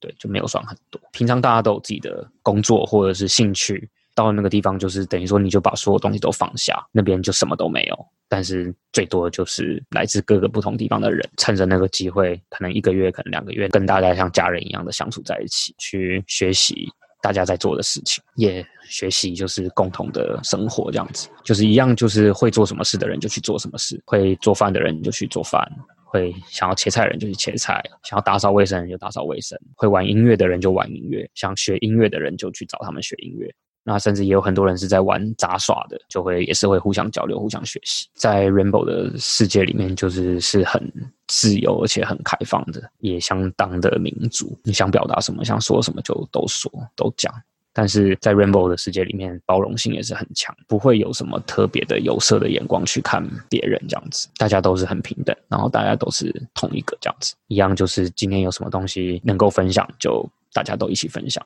[0.00, 1.00] 对，就没有算很多。
[1.12, 3.88] 平常大家都有自己的工作或者是兴趣。
[4.14, 8.06] 到那个地方，就是等于说，你就把所有东西都放下，那边就什么都没有。
[8.28, 16.88] 但是最多就是来自各个不同地方的人，趁着那个机会，可能一个月，可能两个月，跟大家像家人一样的相处在一起，去学习
[17.20, 25.70] 大家在做的事情，也学习就是共同的生活，这样子，就是一样，就是会做什么事的人就去做什么事，会做饭的人就去做饭，
[26.04, 33.52] 会想要切菜的人就去切菜，想要打扫卫生人就打扫卫生，会玩音乐的人就玩音乐，想学音乐的人就去找他们学音乐。
[33.84, 38.08] 那甚至也有很多人是在玩杂耍的，就会也是会互相交流、互相学习。
[38.14, 40.82] 在 Rainbow 的世界里面，就是是很
[41.28, 44.58] 自由而且很开放的，也相当的民主。
[44.64, 47.32] 你想表达什么，想说什么就都说都讲。
[47.76, 54.28] 但是在 Rainbow 的世界里面，包容性也是很强，不会有什么特别的有色的眼光去看别人这样子。
[54.38, 61.44] 大家都是很平等，然后大家都是同一个这样子，一样就是今天有什么东西能够分享，就大家都一起分享。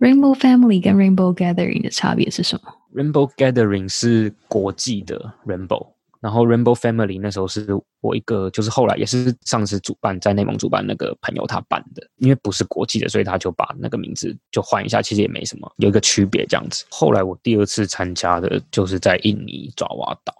[0.00, 5.88] Rainbow Family 跟 Rainbow Gathering 的差别是什么？Rainbow Gathering 是国际的 Rainbow，
[6.22, 7.68] 然后 Rainbow Family 那时候是
[8.00, 16.86] 我一个，就是后来也是上次主办在内蒙主办那个朋友他办的，因为不是国际的，所以他就把那个名字就换一下，其实也没什么，有一个区别这样子。
[16.90, 20.34] 后来我第二次参加的就是在印尼爪哇岛，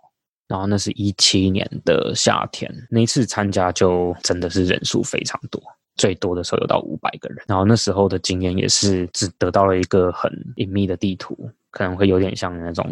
[0.48, 5.62] 然后那是一七年的夏天，那一次参加就真的是人数非常多，
[6.00, 7.44] 最多的时候有到五百个人。
[7.46, 11.36] 然后那时候的经验也是只得到了一个很隐秘的地图，
[11.70, 12.86] 可能会有点像那种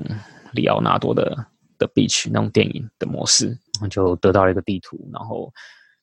[0.52, 1.46] 里奥纳多的。
[1.78, 3.56] 的 beach 那种电影的模式，
[3.88, 5.48] 就得到了一个地图，然后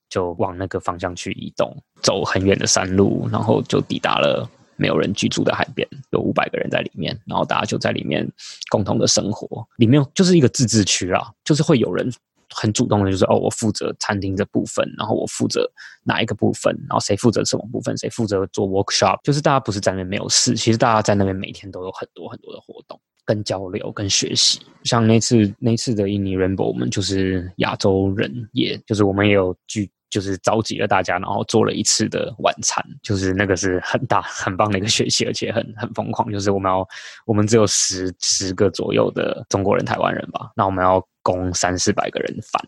[0.08, 8.26] 就往那个方向去移动，走很远的山路，然后就抵达了没有人居住的海边，有五百个人在里面，然后大家就在里面
[8.72, 9.68] 共同的生活。
[9.76, 12.10] 里面就是一个自治区啊，就是会有人
[12.50, 15.70] 很主动的，就是哦，我负责餐厅这部分，然后我负责
[16.04, 23.00] 哪一个部分，然后谁负责什么部分，谁负责做 workshop，就是大家不是在那边没有事，其实大家在那边每天都有很多很多的活动。
[23.28, 36.88] 跟交流、跟学习，像那次那次的印尼 Rainbow，我们就是亚洲人，也就是我们也有聚，就是召集了大家，然后做了一次的晚餐，就是那个是很大很棒的一个学习，而且很很疯狂，就是我们要
[37.26, 42.62] 我们只有十十个左右的中国人、台湾人吧，那我们要供三四百个人饭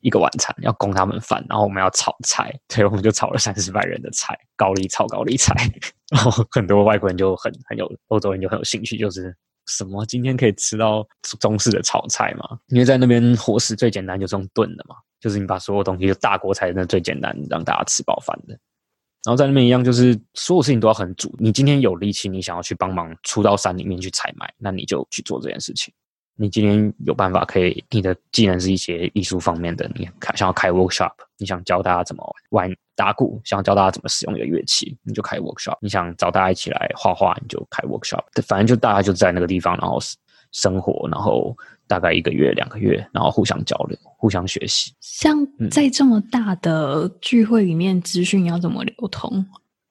[0.00, 5.54] 一个晚餐，要供他们饭，然后我们要炒菜， 对，我们就炒了三四百人的菜，高丽炒高丽菜，
[6.10, 9.36] 然后很多外国人就很很有欧洲人就很有兴趣，就是。
[9.68, 10.04] 什么？
[10.06, 11.06] 今天可以吃到
[11.38, 12.58] 中式的炒菜吗？
[12.66, 18.58] 因为在那边伙食最简单就是用炖的嘛，就是你把所有东西就大锅菜那最简单，让大家吃饱饭的。
[19.24, 21.32] 然后在那边一样，就是所有事情都要很煮。
[21.38, 25.94] 你今天有力气，你想要去帮忙出到山里面去采买，那你就去做这件事情。
[26.36, 35.76] 你今天有办法可以，你的技能是一些艺术方面的，你开想要开 workshop，你想教大家怎么玩打鼓，想要教大家怎么使用一个乐器，你就开 workshop。
[35.80, 38.22] 你想找大家一起来画画，你就开 workshop。
[38.46, 39.98] 反正就大家就在那个地方，然后
[40.52, 41.56] 生活，然后
[41.86, 44.92] 大概一个月、两个月，然后互相交流、互相学习。
[45.00, 49.44] 像在这么大的聚会里面，资讯要怎么流通？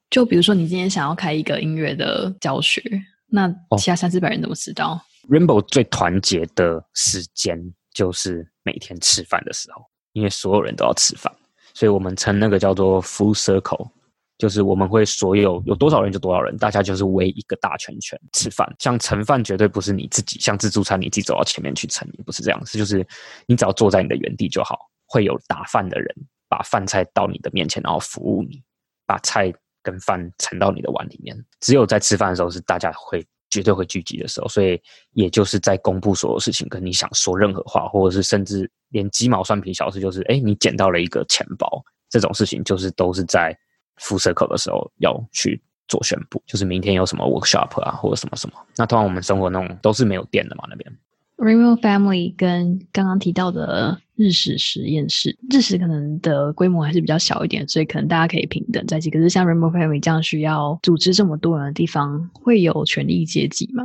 [0.10, 2.84] 就比如说，你今天想要开一个音乐的教学，
[3.28, 5.00] 那其他三四百人怎么知道
[5.30, 7.60] ？Rainbow 最团结的时间
[7.94, 11.34] 就是每天吃饭的时候，因为所有人都要吃饭，
[11.74, 13.90] 所以我们称那个叫做 Full Circle，
[14.38, 18.74] 就是我们会所有有多少人就多少人，大家就是围一个大圈圈吃饭。
[18.80, 23.06] 像盛饭绝对不是你自己，像自助餐你自己走到前面去盛，不是这样子，就是
[23.46, 26.16] 你只要坐在你的原地就好，会有打饭的人
[26.50, 28.62] 把饭菜到你的面前，然后服务你，
[29.06, 29.54] 把菜
[29.84, 31.38] 跟饭盛到你的碗里面。
[31.60, 33.26] 只有在吃饭的时候是大家会。
[33.52, 34.82] 绝对会聚集的时候，所以
[35.12, 43.56] 也就是在公布所有事情，跟你想说任何话，或者是甚至连鸡毛蒜皮小事，就是哎，你捡到了一个钱包这种事情，就是都是在
[43.98, 48.56] 辐射口的时候要去做宣布，就是明天有什么 workshop 啊，或者什么什么。
[48.78, 50.98] 那通常我们生活那种都是没有电的嘛，那边。
[51.42, 59.10] Rainbow Family 跟刚刚提到的日食实验室，日食可能的规模还是比较小一点，所以可能大家可以平等在一起。
[59.10, 63.84] 可是像 Rainbow Family 这样需要组织这么多人的地方，会有权力阶级吗？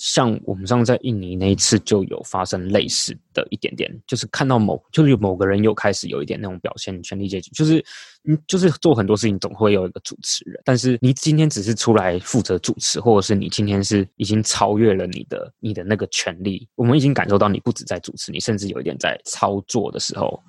[0.00, 7.84] 像我们上次在印尼那一次就有发生类似的一点点，就是看到某就是某个人又开始有一点那种表现权力阶级，就是
[8.24, 20.42] 嗯，就是做很多事情总会有一个主持人，但是你今天只是出来负责主持，或者是你今天是已经超越了你的你的那个权利，我们已经感受到你不止在主持，你甚至有一点在操作的时候，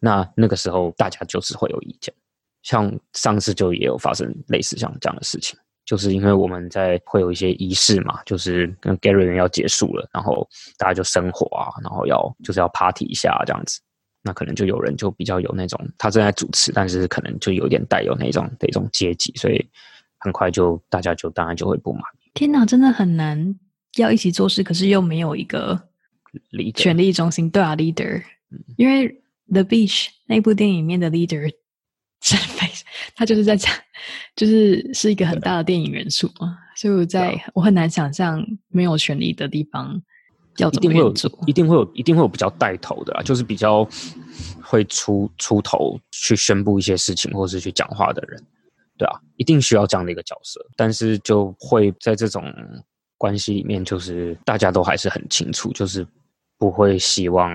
[0.00, 2.12] 那那个时候大家就是会有意见，
[2.62, 5.58] 像上次就也有发生类似像这样的事情。
[5.88, 13.80] 就是因为我们在会有一些仪式嘛，就是跟 Gary 人要结束了，然后大家就生火啊，然后要就是要 party 一下这样子，
[14.22, 19.66] 那可能就有人就比较有那种他正在主持，但是可能就有点带有那种那种阶级，所以
[20.18, 22.02] 很快就大家就当然就会不满。
[22.34, 23.58] 天哪，真的很难
[23.96, 25.88] 要一起做事，可是又没有一个
[26.74, 28.22] 权力中心，对啊，leader，
[28.76, 29.08] 因为
[29.50, 31.50] The Beach 那部电影里面的 leader。
[32.20, 32.66] 真非
[33.14, 33.72] 他就是在讲，
[34.36, 40.00] 就是是一个很大的电影元素嘛，所以我在我很难想象没有权利的地方
[40.58, 43.88] 要怎么有做，一定会有，一定会有比较带头的，就是比较
[44.62, 48.42] 会出出头去宣布一些事情或者是去讲话的人，
[48.96, 52.44] 对啊，一定需要这样的一个角色，但是就会在这种
[53.16, 56.06] 关系里面，就是大家都还是很清楚，就是
[56.58, 57.50] 不会希望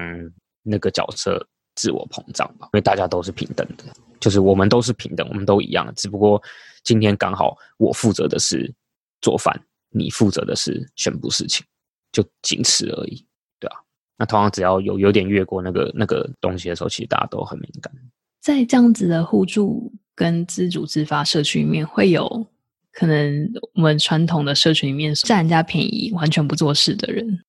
[0.61, 1.45] 那个角色。
[1.75, 3.85] 自我膨胀吧，因为大家都是平等的，
[4.23, 5.93] 就是我们都是平等，我们都一样。
[5.97, 6.41] 只不过
[6.81, 8.73] 今天刚好我负责的是
[9.19, 9.53] 做饭，
[9.89, 11.65] 你负责的是宣布事情，
[12.13, 13.25] 就仅此而已，
[13.59, 13.75] 对啊。
[14.17, 17.93] 那同样只要有有点越过那个那个东西的时候，其实大家都很敏感。
[18.39, 22.47] 在这样子的互助跟自主自发社区里面，会有
[22.93, 27.43] 可能我们传统的社群里面占人家便宜、完全不做事的人。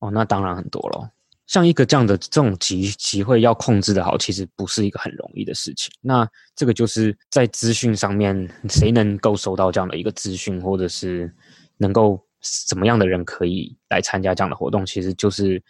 [0.00, 1.10] 哦，那当然很多了。
[1.50, 5.92] 像一个这样的这种集集会要控制的好，其实不是一个很容易的事情。
[6.00, 6.24] 那
[6.54, 11.34] 这个就是在资讯上面，谁能够收到这样的一个资讯，或者是
[11.76, 15.60] 能够什么样的人可以来参加这样的活动，其实就是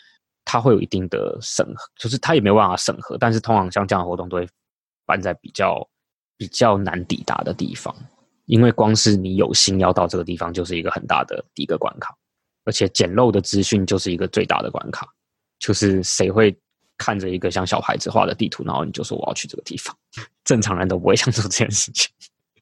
[0.44, 3.16] 他会有一定的审核，就是他也没有办法审核。
[3.16, 4.46] 但是通常像这样的活动都会
[5.06, 5.88] 办在比较
[6.36, 7.96] 比较难抵达的地方，
[8.44, 12.14] 因为光是你有心要到这个地方，就是一个很大的一个关卡，
[12.66, 15.08] 而且简陋的资讯就是一个最大的关卡。
[15.60, 16.52] 就是谁会
[16.98, 19.96] 看着一个像小孩子画的地图，然后你就说我要去这个地方？
[20.44, 22.10] 正常人都不会想做这件事情。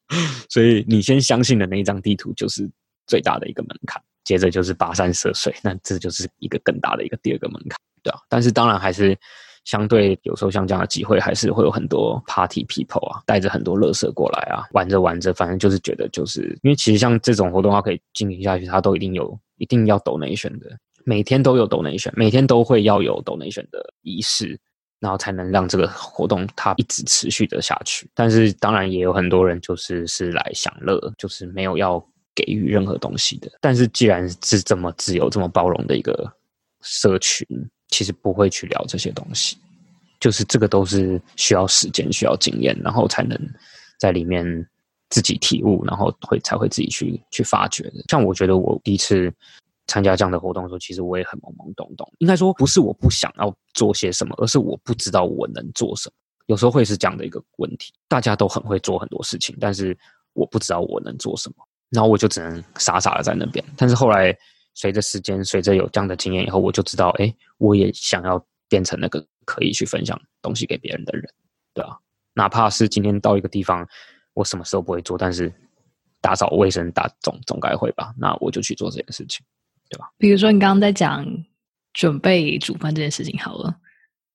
[0.50, 2.68] 所以你先相信的那一张地图就是
[3.06, 8.18] 最大的一个门槛，接着就是跋山涉水，那这就是一个更大的一个第二个门槛，对啊。
[8.28, 9.16] 但是当然还是
[9.64, 20.78] 相对有时候像这样的机会，还是会有很多 party people 啊，带着很多乐色过来啊，玩着玩着，反正就是觉得就是因为其实像这种活动，它可以进行下去，它都一定有一定要 donation 的。
[21.08, 24.60] 每天都有 donation，每天都会要有 donation 的仪式，
[25.00, 28.10] 然后才能让这个活动它一直持续的下去。
[28.14, 31.98] 但是当然也有很多人就是是来享乐，就是没有要
[32.34, 33.50] 给予任何东西的。
[33.58, 36.30] 但是既然是这么自由、这么包容的一个
[36.82, 37.46] 社群，
[37.88, 39.56] 其实不会去聊这些东西。
[40.20, 43.38] 就是这个都是需要时间、需要经验，然后才能
[43.98, 44.44] 在里面
[45.08, 48.04] 自己体悟，然后会才会自己去去发掘的。
[48.10, 49.32] 像我觉得我第一次。
[49.88, 52.08] 参加这样的活动的时候，其实我也很懵懵懂懂。
[52.18, 56.14] 应该说不是我不想要做些什么，而是我不知道我能做什么。
[56.46, 57.92] 有时候会是这样的一个问题。
[58.06, 59.96] 大家都很会做很多事情，但是
[60.34, 61.56] 我不知道我能做什么，
[61.90, 63.64] 然后我就只能傻傻的在那边。
[63.76, 64.36] 但是后来
[64.74, 71.24] 随着时间，随着有这样的经验以后，我就知道，哎，我也想要变成那个可以去分享东西给别人的人，
[71.74, 71.96] 对啊，
[72.34, 73.86] 哪怕是今天到一个地方，
[74.34, 75.52] 我什么时候不会做，但是
[76.20, 78.14] 打扫卫生打总总该会吧？
[78.18, 79.44] 那我就去做这件事情。
[79.88, 80.06] 对吧？
[80.18, 81.26] 比如说，你刚刚在讲
[81.92, 83.74] 准备煮饭这件事情，好了，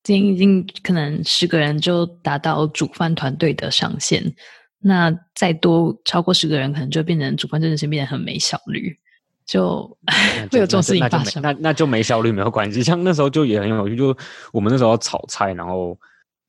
[0.04, 4.34] 今天已经可能十个人就达到煮饭团队的上限，
[4.80, 8.97] 那再多超过十个人，可能就变成煮饭这件事情变得很没效率，
[9.45, 9.86] 就
[10.51, 11.41] 会有这种事情发生。
[11.41, 12.84] 那那就没效率没有关系。
[12.84, 14.18] 像那时候就也很有趣，就
[14.51, 15.97] 我们那时候炒菜，然后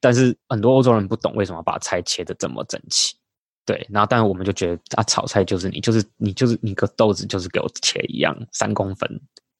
[0.01, 3.15] 但是很多欧洲人不懂为什么把菜切的这么整齐。
[3.67, 9.09] 对，然后但是我们就觉得啊，炒菜就是你，就是你，就是你个豆子，就是给我切一样三公分，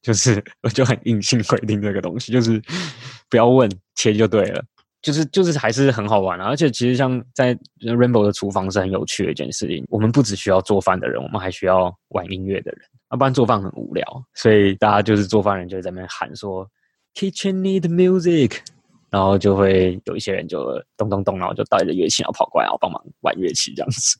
[0.03, 2.61] 就是我就很硬性规定这个东西，就是
[3.29, 4.63] 不要问，切就对了，
[5.01, 6.45] 就是就是还是很好玩啊。
[6.45, 16.69] 而且其实像在 Rainbow 的厨房是很有趣的一件事情，我们不只需要做饭的人，我们还需要玩音乐的人，要不然做饭很无聊，所以大家就是做饭人就在那边喊说
[17.15, 18.57] ，Kitchen need music。
[19.09, 24.17] 然后就会有一些人就咚咚咚，然后就带着乐器然后跑过来，然后帮忙玩乐器这样子，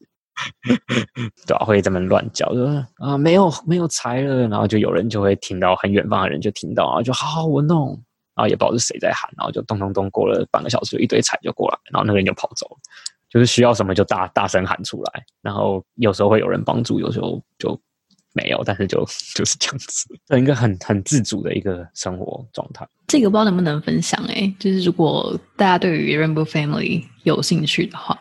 [1.47, 7.89] 对啊，会这么乱叫，说啊没有没有柴了，然后就有人就会听到很远方的人就听到，然后就好好我弄，
[8.36, 12.77] 然后也不知道是谁在喊，然后就咚咚咚过了半个小时，一堆柴就过来，然后那个人就跑走了，
[13.29, 17.79] 就是需要什么就大大声喊出来，然后有时候会有人帮助，有时候就。
[18.38, 18.99] 没有，但是就
[19.33, 22.86] 就是这样子， 一个很很自主的一个生活状态。
[23.07, 24.23] 这个不知道能不能分享？
[24.25, 28.19] 哎，就是如果大家对于 Rainbow Family 有兴趣的话，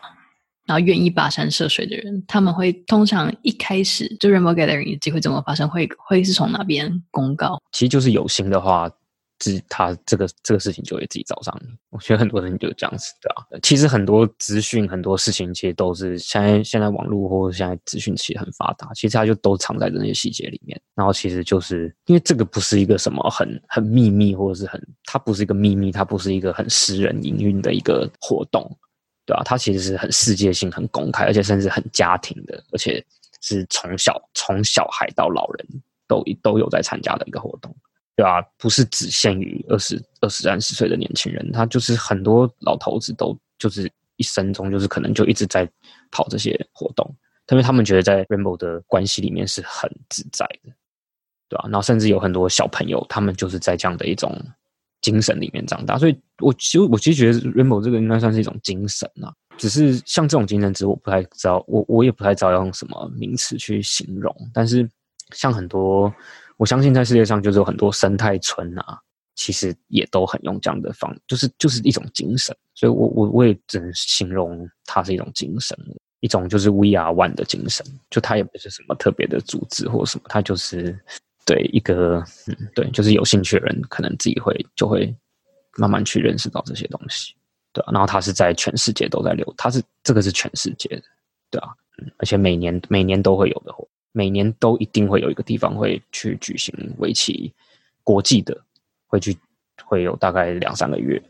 [0.65, 5.67] 然后愿意跋山涉水的人，他们会通常一开始就 Rainbow Gathering 机会怎么发生？
[5.69, 7.61] 会会是从哪边公告？
[7.71, 8.89] 其实就是有心的话。
[9.37, 13.59] 自他这个这个事情就会自己找上你，我觉得很多人就是这样子的。
[13.61, 20.79] 其实很多资讯很多事情其实都是现在现在网络或者现在资讯其实很发达，其实它就都藏在那些细节里面。
[20.95, 28.63] 然后其实就是因为这个不是一个什么很很秘密或者是很它不是一个秘密，它不是一个很私人营运的一个活动，
[29.25, 29.43] 对吧？
[29.43, 33.05] 它其实是很世界性、很公开，而且甚至很家庭的，而且
[33.41, 35.67] 是从小从小孩到老人
[36.07, 37.75] 都都有在参加的一个活动。
[38.15, 38.41] 对吧？
[38.57, 45.69] 不是只限于二十二十三十岁的年轻人，他就是很多老头子都就是一生中就是可能就一直在
[46.11, 47.05] 跑这些活动，
[47.49, 50.71] 因为他们觉得在 Rainbow 的关系里面是很自在的，
[51.49, 51.65] 对吧？
[51.65, 54.33] 然后甚至有很多小朋友，他们就是在这样的一种
[55.01, 64.89] 精神里面长大，所以我其实我其实觉得 Rainbow 这个应该算是一种精神啊，只是像这种精神，只是我不太知道，我我也不太知道要用什么名词去形容，但是
[65.33, 66.13] 像很多。
[66.57, 68.97] 我相信在世界上就是有很多生态村啊，
[69.35, 75.77] 其实也都很用这样的方，就是就是一种精神，所以我我我也只能形容它是一种精神，
[76.21, 80.97] 一种就是 We Are One 的精神，就它也不是什么特别的组织或什么，它就是
[81.45, 85.13] 对一个嗯对，就是有兴趣的人可能自己会就会
[85.77, 87.33] 慢慢去认识到这些东西，
[87.73, 91.03] 对啊，然后它是在全世界都在流，它是这个是全世界的，
[91.51, 91.67] 对啊，
[92.17, 93.85] 而且每年每年都会有的活。
[94.15, 97.51] 每年都一定会有一个地方会去举行围棋
[98.01, 98.57] 国际的，
[99.07, 99.37] 会去
[99.83, 101.21] 会有大概两三个月，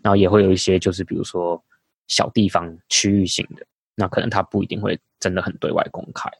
[0.00, 1.62] 然后也会有一些就是比如说
[2.08, 6.30] 小地方区域性的，那可能它不一定会真的很对外公开。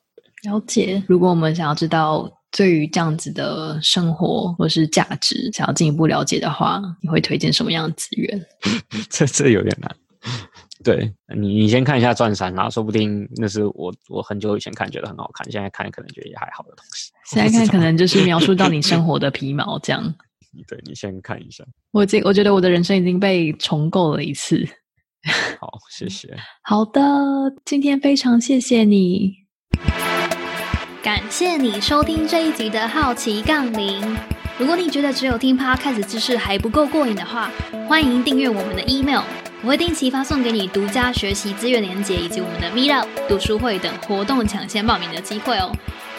[0.45, 1.03] 了解。
[1.07, 8.47] 如果我们想要知道对于这样子的生活或是价值，想要进一步了解的话，你会推荐什么样的资源？
[9.11, 9.95] 这这有点难。
[10.83, 17.11] 对你，你先看一下《钻山》啦，说不定那是我我很久以前看觉得很好看，现在看可能觉得也还好的东西。
[17.27, 20.15] 现在看可能就是描述到你生活的皮毛这样。
[20.67, 21.63] 对你先看一下。
[21.93, 24.67] 我这我觉得我的人生已经被重构了一次。
[25.61, 26.35] 好，谢谢。
[26.63, 27.01] 好的，
[27.65, 29.35] 今天非常谢谢你。
[31.03, 34.03] 感谢你收听这一集的好奇杠铃。
[34.59, 37.51] 如果你觉得只有听 Podcast 知识还不够过瘾的话，
[37.89, 39.23] 欢迎订阅我们的 email，
[39.63, 45.71] 我会定期发送给你独家学习资源连接以及我们的 Meetup 读书会等活动抢先报名的机会哦。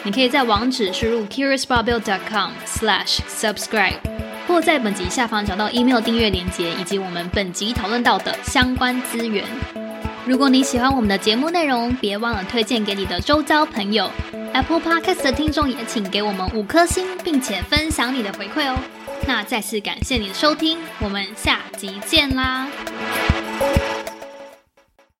[0.04, 3.96] 你可以在网址输入 curiousbarbell.com/slash/subscribe，
[4.46, 9.44] 或在本集下方找到 email 订阅连接以及我们本集讨论到的相关资源。
[10.24, 14.08] 如果你喜欢我们的节目内容，别忘了推荐给你的周遭朋友。
[14.52, 18.78] Apple Podcast 的听众也请给我们五颗星，并且分享你的回馈哦。
[19.26, 22.68] 那再次感谢你的收听，我们下集见啦！